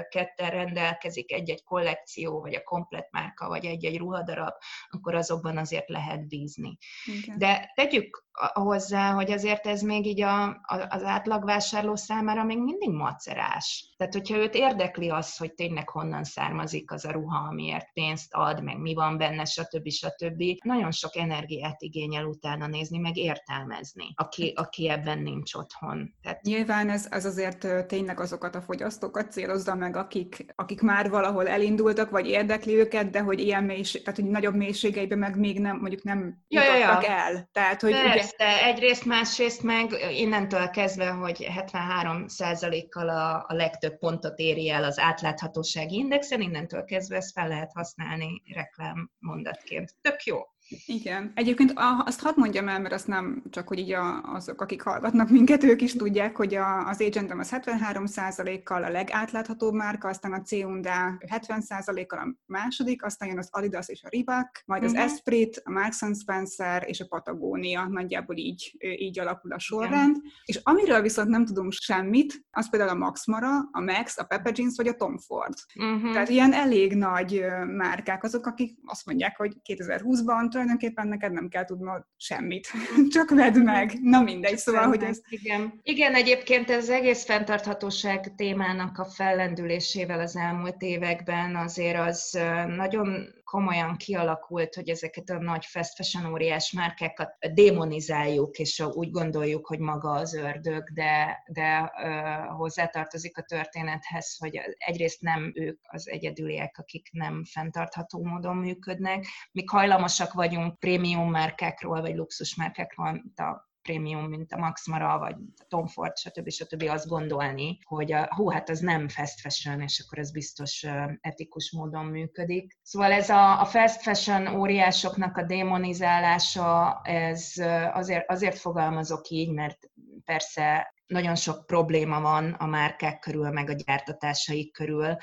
ketten 0.09 0.49
rendelkezik 0.49 1.31
egy-egy 1.31 1.63
kollekció, 1.63 2.41
vagy 2.41 2.55
a 2.55 2.63
komplet 2.63 3.07
márka, 3.11 3.47
vagy 3.47 3.65
egy-egy 3.65 3.97
ruhadarab, 3.97 4.53
akkor 4.89 5.15
azokban 5.15 5.57
azért 5.57 5.89
lehet 5.89 6.27
bízni. 6.27 6.77
Igen. 7.05 7.37
De 7.37 7.71
tegyük 7.75 8.29
hozzá, 8.53 9.11
hogy 9.11 9.31
azért 9.31 9.67
ez 9.67 9.81
még 9.81 10.05
így 10.05 10.21
a, 10.21 10.43
a, 10.43 10.87
az 10.89 11.03
átlagvásárló 11.03 11.95
számára 11.95 12.43
még 12.43 12.57
mindig 12.57 12.89
macerás. 12.89 13.93
Tehát, 13.97 14.13
hogyha 14.13 14.37
őt 14.37 14.55
érdekli 14.55 15.09
az, 15.09 15.37
hogy 15.37 15.53
tényleg 15.53 15.89
honnan 15.89 16.23
származik 16.23 16.91
az 16.91 17.05
a 17.05 17.11
ruha, 17.11 17.47
amiért 17.47 17.93
pénzt 17.93 18.33
ad, 18.33 18.63
meg 18.63 18.77
mi 18.77 18.93
van 18.93 19.17
benne, 19.17 19.45
stb. 19.45 19.89
stb. 19.89 20.43
Nagyon 20.63 20.91
sok 20.91 21.15
energiát 21.15 21.81
igényel 21.81 22.25
utána 22.25 22.67
nézni, 22.67 22.97
meg 22.97 23.17
értelmezni, 23.17 24.13
aki, 24.15 24.53
aki 24.55 24.89
ebben 24.89 25.19
nincs 25.19 25.53
otthon. 25.53 26.13
Tehát... 26.21 26.41
Nyilván 26.41 26.89
ez, 26.89 27.07
ez 27.09 27.25
azért 27.25 27.87
tényleg 27.87 28.19
azokat 28.19 28.55
a 28.55 28.61
fogyasztókat 28.61 29.31
célozza 29.61 29.75
meg, 29.75 29.95
akik, 29.95 30.45
akik 30.55 30.81
már 30.81 31.09
valahol 31.09 31.47
elindultak, 31.47 32.09
vagy 32.09 32.27
érdekli 32.27 32.75
őket, 32.75 33.09
de 33.09 33.19
hogy 33.19 33.39
ilyen 33.39 33.63
mélység, 33.63 34.03
tehát 34.03 34.19
hogy 34.19 34.29
nagyobb 34.29 34.55
mélységeiben 34.55 35.17
meg 35.17 35.39
még 35.39 35.59
nem, 35.59 35.77
mondjuk 35.77 36.03
nem 36.03 36.43
ja, 36.47 36.63
ja, 36.63 36.77
ja. 36.77 37.01
el. 37.01 37.49
Tehát, 37.51 37.81
hogy 37.81 37.91
Persze, 37.91 38.63
egyrészt, 38.63 39.05
másrészt 39.05 39.63
meg 39.63 39.91
innentől 40.11 40.69
kezdve, 40.69 41.09
hogy 41.09 41.47
73%-kal 41.57 43.09
a, 43.09 43.45
a 43.47 43.53
legtöbb 43.53 43.97
pontot 43.97 44.39
éri 44.39 44.69
el 44.69 44.83
az 44.83 44.99
átláthatósági 44.99 45.95
indexen, 45.95 46.41
innentől 46.41 46.83
kezdve 46.83 47.15
ezt 47.15 47.31
fel 47.31 47.47
lehet 47.47 47.71
használni 47.73 48.41
reklám 48.53 49.11
mondatként. 49.19 49.95
Tök 50.01 50.23
jó. 50.23 50.37
Igen. 50.85 51.31
Egyébként 51.35 51.73
azt 52.05 52.21
hadd 52.21 52.33
mondjam 52.35 52.67
el, 52.67 52.79
mert 52.79 52.93
azt 52.93 53.07
nem 53.07 53.43
csak, 53.49 53.67
hogy 53.67 53.79
így 53.79 53.91
a, 53.91 54.21
azok, 54.21 54.61
akik 54.61 54.81
hallgatnak 54.81 55.29
minket, 55.29 55.63
ők 55.63 55.81
is 55.81 55.93
tudják, 55.93 56.35
hogy 56.35 56.55
a, 56.55 56.87
az 56.87 57.01
Agentem 57.01 57.39
az 57.39 57.49
73%-kal 57.51 58.83
a 58.83 58.89
legátláthatóbb 58.89 59.73
márka, 59.73 60.07
aztán 60.07 60.33
a 60.33 60.41
Ceunda 60.41 61.17
70%-kal 61.19 62.19
a 62.19 62.35
második, 62.45 63.03
aztán 63.03 63.29
jön 63.29 63.37
az 63.37 63.49
Adidas 63.51 63.87
és 63.87 64.03
a 64.03 64.09
Reebok, 64.11 64.49
majd 64.65 64.83
az 64.83 64.91
uh-huh. 64.91 65.05
Esprit, 65.05 65.61
a 65.63 65.71
Marks 65.71 65.99
Spencer 66.21 66.83
és 66.87 66.99
a 66.99 67.05
Patagonia, 67.05 67.87
nagyjából 67.87 68.37
így, 68.37 68.75
így 68.79 69.19
alakul 69.19 69.51
a 69.51 69.59
sorrend. 69.59 70.15
Igen. 70.15 70.31
És 70.45 70.59
amiről 70.63 71.01
viszont 71.01 71.29
nem 71.29 71.45
tudunk 71.45 71.71
semmit, 71.71 72.45
az 72.51 72.69
például 72.69 72.91
a 72.91 72.95
Max 72.95 73.27
Mara, 73.27 73.57
a 73.71 73.81
Max, 73.81 74.17
a 74.17 74.23
Pepper 74.23 74.53
Jeans 74.57 74.75
vagy 74.75 74.87
a 74.87 74.95
Tom 74.95 75.17
Ford. 75.17 75.53
Uh-huh. 75.75 76.11
Tehát 76.11 76.29
ilyen 76.29 76.53
elég 76.53 76.95
nagy 76.95 77.45
márkák 77.67 78.23
azok, 78.23 78.45
akik 78.45 78.77
azt 78.85 79.05
mondják, 79.05 79.37
hogy 79.37 79.55
2020-ban 79.63 80.49
tulajdonképpen 80.61 81.07
neked 81.07 81.31
nem 81.31 81.47
kell 81.47 81.65
tudnod 81.65 82.05
semmit, 82.17 82.67
csak 83.15 83.29
vedd 83.29 83.57
meg. 83.57 83.93
Na 84.01 84.21
mindegy, 84.21 84.57
szóval, 84.57 84.87
hogy 84.87 85.03
ez... 85.03 85.21
Igen. 85.29 85.79
Igen, 85.83 86.13
egyébként 86.15 86.69
ez 86.69 86.89
egész 86.89 87.25
fenntarthatóság 87.25 88.35
témának 88.35 88.97
a 88.97 89.05
fellendülésével 89.05 90.19
az 90.19 90.35
elmúlt 90.35 90.81
években 90.81 91.55
azért 91.55 91.99
az 91.99 92.39
nagyon 92.67 93.27
komolyan 93.51 93.95
kialakult, 93.97 94.75
hogy 94.75 94.89
ezeket 94.89 95.29
a 95.29 95.37
nagy 95.37 95.65
fast 95.65 95.95
fashion 95.95 96.31
óriás 96.31 96.71
márkákat 96.71 97.35
démonizáljuk, 97.53 98.57
és 98.57 98.79
úgy 98.79 99.11
gondoljuk, 99.11 99.67
hogy 99.67 99.79
maga 99.79 100.11
az 100.11 100.33
ördög, 100.33 100.93
de, 100.93 101.43
de 101.47 101.91
uh, 102.03 102.57
hozzátartozik 102.57 103.37
a 103.37 103.41
történethez, 103.41 104.37
hogy 104.37 104.59
egyrészt 104.77 105.21
nem 105.21 105.51
ők 105.55 105.79
az 105.87 106.09
egyedüliek, 106.09 106.77
akik 106.77 107.09
nem 107.11 107.43
fenntartható 107.43 108.23
módon 108.23 108.55
működnek. 108.55 109.25
Mi 109.51 109.63
hajlamosak 109.65 110.33
vagyunk 110.33 110.79
prémium 110.79 111.29
márkákról, 111.29 112.01
vagy 112.01 112.15
luxus 112.15 112.55
márkákról, 112.55 113.11
mint 113.11 113.39
a 113.39 113.70
prémium, 113.81 114.29
mint 114.29 114.51
a 114.51 114.57
Max 114.57 114.87
Mara, 114.87 115.17
vagy 115.19 115.35
a 115.57 115.65
Tom 115.67 115.87
Ford, 115.87 116.17
stb. 116.17 116.49
stb. 116.49 116.83
azt 116.89 117.07
gondolni, 117.07 117.77
hogy 117.85 118.11
a, 118.11 118.35
hú, 118.35 118.49
hát 118.49 118.69
az 118.69 118.79
nem 118.79 119.07
fast 119.07 119.39
fashion, 119.39 119.81
és 119.81 120.03
akkor 120.05 120.17
ez 120.17 120.31
biztos 120.31 120.85
etikus 121.21 121.71
módon 121.71 122.05
működik. 122.05 122.79
Szóval 122.81 123.11
ez 123.11 123.29
a, 123.29 123.61
a 123.61 123.65
fast 123.65 124.01
fashion 124.01 124.47
óriásoknak 124.47 125.37
a 125.37 125.43
démonizálása, 125.43 127.01
ez 127.03 127.53
azért, 127.93 128.29
azért 128.29 128.57
fogalmazok 128.57 129.29
így, 129.29 129.51
mert 129.51 129.89
persze 130.25 130.93
nagyon 131.11 131.35
sok 131.35 131.65
probléma 131.65 132.21
van 132.21 132.51
a 132.51 132.65
márkák 132.65 133.19
körül, 133.19 133.49
meg 133.49 133.69
a 133.69 133.75
gyártatásaik 133.85 134.71
körül, 134.71 135.15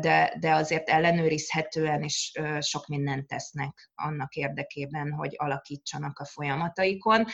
de, 0.00 0.36
de 0.40 0.54
azért 0.54 0.88
ellenőrizhetően 0.88 2.02
is 2.02 2.32
sok 2.60 2.86
mindent 2.86 3.26
tesznek 3.26 3.90
annak 3.94 4.34
érdekében, 4.34 5.12
hogy 5.12 5.34
alakítsanak 5.36 6.18
a 6.18 6.24
folyamataikon. 6.24 7.26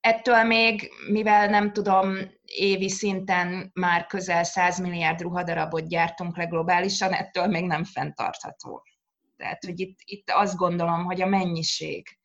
Ettől 0.00 0.42
még, 0.42 0.90
mivel 1.08 1.48
nem 1.48 1.72
tudom, 1.72 2.16
évi 2.44 2.88
szinten 2.88 3.70
már 3.74 4.06
közel 4.06 4.44
100 4.44 4.80
milliárd 4.80 5.20
ruhadarabot 5.20 5.88
gyártunk 5.88 6.36
le 6.36 6.44
globálisan, 6.44 7.12
ettől 7.12 7.46
még 7.46 7.64
nem 7.64 7.84
fenntartható. 7.84 8.82
Tehát, 9.36 9.64
hogy 9.64 9.80
itt, 9.80 9.98
itt 10.04 10.30
azt 10.30 10.56
gondolom, 10.56 11.04
hogy 11.04 11.22
a 11.22 11.26
mennyiség 11.26 12.18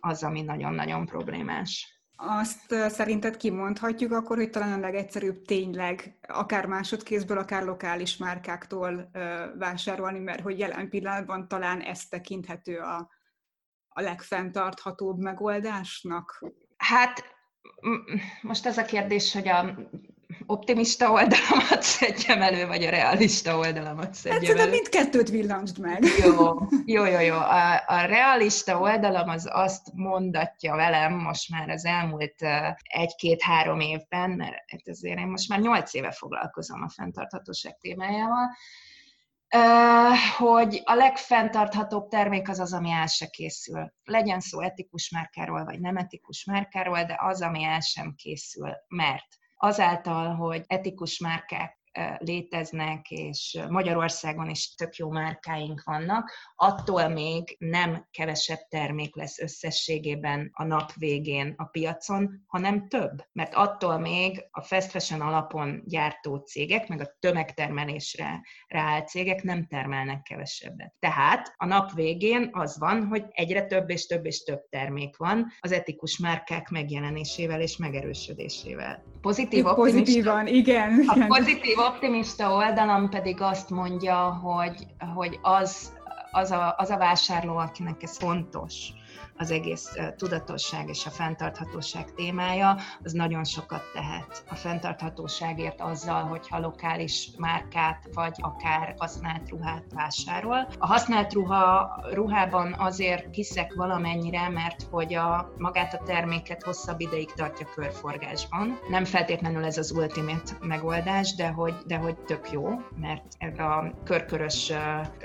az, 0.00 0.22
ami 0.22 0.42
nagyon-nagyon 0.42 1.06
problémás. 1.06 1.95
Azt 2.16 2.74
szerinted 2.88 3.36
kimondhatjuk 3.36 4.12
akkor, 4.12 4.36
hogy 4.36 4.50
talán 4.50 4.72
a 4.72 4.80
legegyszerűbb 4.80 5.42
tényleg 5.42 6.18
akár 6.28 6.66
másodkézből, 6.66 7.38
akár 7.38 7.64
lokális 7.64 8.16
márkáktól 8.16 9.10
vásárolni, 9.58 10.18
mert 10.18 10.40
hogy 10.40 10.58
jelen 10.58 10.88
pillanatban 10.88 11.48
talán 11.48 11.80
ez 11.80 12.06
tekinthető 12.06 12.78
a, 12.78 13.10
a 13.88 14.00
legfenntarthatóbb 14.00 15.18
megoldásnak? 15.18 16.44
Hát 16.76 17.24
most 18.42 18.66
az 18.66 18.76
a 18.76 18.84
kérdés, 18.84 19.32
hogy 19.32 19.48
a 19.48 19.74
optimista 20.46 21.10
oldalamat 21.10 21.82
szedjem 21.96 22.42
elő, 22.42 22.66
vagy 22.66 22.82
a 22.82 22.90
realista 22.90 23.56
oldalamat 23.56 24.14
szedjem 24.14 24.56
hát, 24.56 24.66
elő. 24.66 24.70
mindkettőt 24.70 25.28
villancsd 25.28 25.78
meg. 25.78 26.04
Jó, 26.24 26.58
jó, 26.84 27.04
jó. 27.04 27.20
jó. 27.20 27.34
A, 27.34 27.82
a 27.86 28.04
realista 28.04 28.80
oldalam 28.80 29.28
az 29.28 29.48
azt 29.52 29.86
mondatja 29.94 30.74
velem 30.74 31.12
most 31.12 31.50
már 31.50 31.68
az 31.68 31.84
elmúlt 31.84 32.34
egy-két-három 32.82 33.80
évben, 33.80 34.30
mert 34.30 34.88
azért 34.88 35.18
én 35.18 35.26
most 35.26 35.48
már 35.48 35.60
nyolc 35.60 35.94
éve 35.94 36.10
foglalkozom 36.10 36.82
a 36.82 36.88
fenntarthatóság 36.88 37.78
témájával, 37.78 38.48
hogy 40.36 40.82
a 40.84 40.94
legfenntarthatóbb 40.94 42.08
termék 42.08 42.48
az 42.48 42.60
az, 42.60 42.72
ami 42.72 42.90
el 42.90 43.06
se 43.06 43.26
készül. 43.26 43.92
Legyen 44.04 44.40
szó 44.40 44.60
etikus 44.60 45.10
márkáról, 45.10 45.64
vagy 45.64 45.80
nem 45.80 45.96
etikus 45.96 46.44
márkáról, 46.44 47.04
de 47.04 47.16
az, 47.18 47.42
ami 47.42 47.64
el 47.64 47.80
sem 47.80 48.14
készül. 48.16 48.70
Mert 48.88 49.26
azáltal, 49.56 50.34
hogy 50.34 50.64
etikus 50.66 51.18
márkák 51.18 51.78
léteznek, 52.18 53.10
és 53.10 53.58
Magyarországon 53.68 54.50
is 54.50 54.74
tök 54.74 54.96
jó 54.96 55.10
márkáink 55.10 55.82
vannak, 55.84 56.32
attól 56.56 57.08
még 57.08 57.56
nem 57.58 58.06
kevesebb 58.10 58.68
termék 58.68 59.16
lesz 59.16 59.38
összességében 59.38 60.50
a 60.52 60.64
nap 60.64 60.92
végén 60.94 61.54
a 61.56 61.64
piacon, 61.64 62.44
hanem 62.46 62.88
több. 62.88 63.24
Mert 63.32 63.54
attól 63.54 63.98
még 63.98 64.46
a 64.50 64.62
fast 64.62 64.90
fashion 64.90 65.20
alapon 65.20 65.82
gyártó 65.84 66.36
cégek, 66.36 66.88
meg 66.88 67.00
a 67.00 67.16
tömegtermelésre 67.20 68.40
rááll 68.68 69.02
cégek 69.02 69.42
nem 69.42 69.66
termelnek 69.66 70.22
kevesebbet. 70.22 70.94
Tehát 70.98 71.54
a 71.56 71.66
nap 71.66 71.92
végén 71.92 72.48
az 72.52 72.78
van, 72.78 73.06
hogy 73.06 73.24
egyre 73.30 73.66
több 73.66 73.90
és 73.90 74.06
több 74.06 74.26
és 74.26 74.42
több 74.42 74.68
termék 74.70 75.16
van 75.16 75.52
az 75.60 75.72
etikus 75.72 76.18
márkák 76.18 76.68
megjelenésével 76.68 77.60
és 77.60 77.76
megerősödésével. 77.76 79.02
Pozitív 79.20 79.64
Pozitívan, 79.64 80.46
igen. 80.46 81.04
A 81.06 81.26
pozitív 81.26 81.78
optimista 81.86 82.52
oldalam 82.52 83.08
pedig 83.08 83.40
azt 83.40 83.70
mondja, 83.70 84.16
hogy, 84.16 84.86
hogy 85.14 85.38
az, 85.42 85.92
az, 86.30 86.50
a, 86.50 86.74
az 86.76 86.90
a 86.90 86.96
vásárló, 86.96 87.56
akinek 87.56 88.02
ez 88.02 88.16
fontos, 88.18 88.92
az 89.36 89.50
egész 89.50 89.92
tudatosság 90.16 90.88
és 90.88 91.06
a 91.06 91.10
fenntarthatóság 91.10 92.12
témája, 92.14 92.76
az 93.04 93.12
nagyon 93.12 93.44
sokat 93.44 93.82
tehet 93.92 94.44
a 94.48 94.54
fenntarthatóságért 94.54 95.80
azzal, 95.80 96.22
hogyha 96.22 96.60
lokális 96.60 97.30
márkát 97.38 98.08
vagy 98.14 98.34
akár 98.40 98.94
használt 98.98 99.48
ruhát 99.48 99.84
vásárol. 99.94 100.68
A 100.78 100.86
használt 100.86 101.32
ruha, 101.32 102.00
ruhában 102.12 102.74
azért 102.78 103.34
hiszek 103.34 103.74
valamennyire, 103.74 104.48
mert 104.48 104.82
hogy 104.90 105.14
a, 105.14 105.52
magát 105.58 105.94
a 105.94 106.02
terméket 106.04 106.62
hosszabb 106.62 107.00
ideig 107.00 107.32
tartja 107.32 107.66
körforgásban. 107.74 108.78
Nem 108.88 109.04
feltétlenül 109.04 109.64
ez 109.64 109.78
az 109.78 109.90
ultimate 109.90 110.52
megoldás, 110.60 111.34
de 111.34 111.48
hogy, 111.48 111.74
de 111.86 111.96
hogy 111.96 112.16
tök 112.16 112.50
jó, 112.52 112.68
mert 113.00 113.24
ez 113.38 113.58
a 113.58 113.92
körkörös 114.04 114.72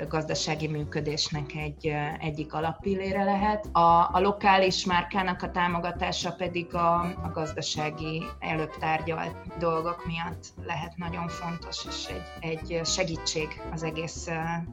gazdasági 0.08 0.68
működésnek 0.68 1.56
egy, 1.56 1.94
egyik 2.20 2.54
alappillére 2.54 3.24
lehet. 3.24 3.66
A 3.76 4.01
a, 4.12 4.20
lokális 4.20 4.86
márkának 4.86 5.42
a 5.42 5.52
támogatása 5.52 6.32
pedig 6.32 6.76
a, 6.76 7.00
a 7.00 7.32
gazdasági 7.34 8.24
előbb 8.40 8.78
tárgyalt 8.80 9.36
dolgok 9.60 10.06
miatt 10.06 10.46
lehet 10.66 10.98
nagyon 10.98 11.28
fontos, 11.28 11.86
és 11.90 12.06
egy, 12.40 12.72
egy 12.72 12.86
segítség 12.86 13.62
az 13.74 13.84
egész 13.84 14.28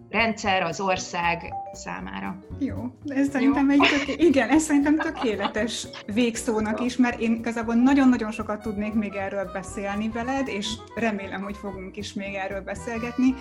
rendszer, 0.09 0.63
az 0.63 0.81
ország 0.81 1.53
számára. 1.73 2.37
Jó, 2.59 2.77
ez 3.07 3.29
szerintem 3.29 3.71
Jó. 3.71 3.83
egy 3.83 3.89
tök, 3.89 4.21
igen, 4.23 4.49
ez 4.49 4.63
szerintem 4.63 4.97
tökéletes 4.97 5.87
végszónak 6.07 6.81
is, 6.81 6.97
mert 6.97 7.21
én 7.21 7.33
igazából 7.33 7.75
nagyon-nagyon 7.75 8.31
sokat 8.31 8.63
tudnék 8.63 8.93
még 8.93 9.15
erről 9.15 9.51
beszélni 9.53 10.09
veled, 10.09 10.49
és 10.49 10.69
remélem, 10.95 11.43
hogy 11.43 11.57
fogunk 11.57 11.97
is 11.97 12.13
még 12.13 12.35
erről 12.35 12.61
beszélgetni, 12.61 13.35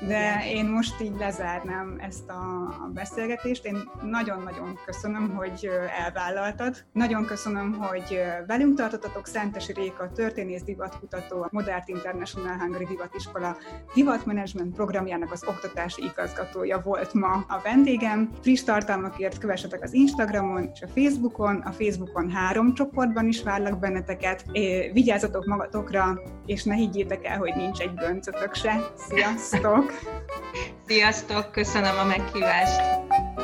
de 0.00 0.50
én 0.50 0.66
most 0.66 1.00
így 1.00 1.16
lezárnám 1.18 1.96
ezt 1.98 2.28
a, 2.28 2.42
a 2.84 2.90
beszélgetést. 2.94 3.64
Én 3.64 3.90
nagyon-nagyon 4.02 4.78
köszönöm 4.86 5.23
köszönöm, 5.24 5.36
hogy 5.36 5.70
elvállaltad. 6.04 6.84
Nagyon 6.92 7.24
köszönöm, 7.24 7.72
hogy 7.72 8.20
velünk 8.46 8.76
tartottatok. 8.76 9.26
Szentesi 9.26 9.72
Réka, 9.72 10.12
történész 10.12 10.62
divatkutató, 10.62 11.42
a 11.42 11.48
Modern 11.50 11.82
International 11.86 12.56
Hungary 12.58 12.84
Divatiskola 12.84 13.56
divatmenedzsment 13.94 14.74
programjának 14.74 15.32
az 15.32 15.44
oktatási 15.46 16.02
igazgatója 16.04 16.80
volt 16.80 17.14
ma 17.14 17.44
a 17.48 17.60
vendégem. 17.62 18.30
Friss 18.42 18.62
tartalmakért 18.62 19.38
kövessetek 19.38 19.82
az 19.82 19.92
Instagramon 19.92 20.70
és 20.74 20.82
a 20.82 20.88
Facebookon. 20.88 21.56
A 21.56 21.70
Facebookon 21.70 22.30
három 22.30 22.74
csoportban 22.74 23.28
is 23.28 23.42
várlak 23.42 23.78
benneteket. 23.78 24.44
Vigyázzatok 24.92 25.44
magatokra, 25.44 26.20
és 26.46 26.64
ne 26.64 26.74
higgyétek 26.74 27.26
el, 27.26 27.38
hogy 27.38 27.54
nincs 27.56 27.80
egy 27.80 27.94
göncötök 27.94 28.54
se. 28.54 28.92
Sziasztok! 28.96 29.92
Sziasztok, 30.88 31.52
köszönöm 31.52 31.98
a 31.98 32.04
meghívást! 32.04 33.43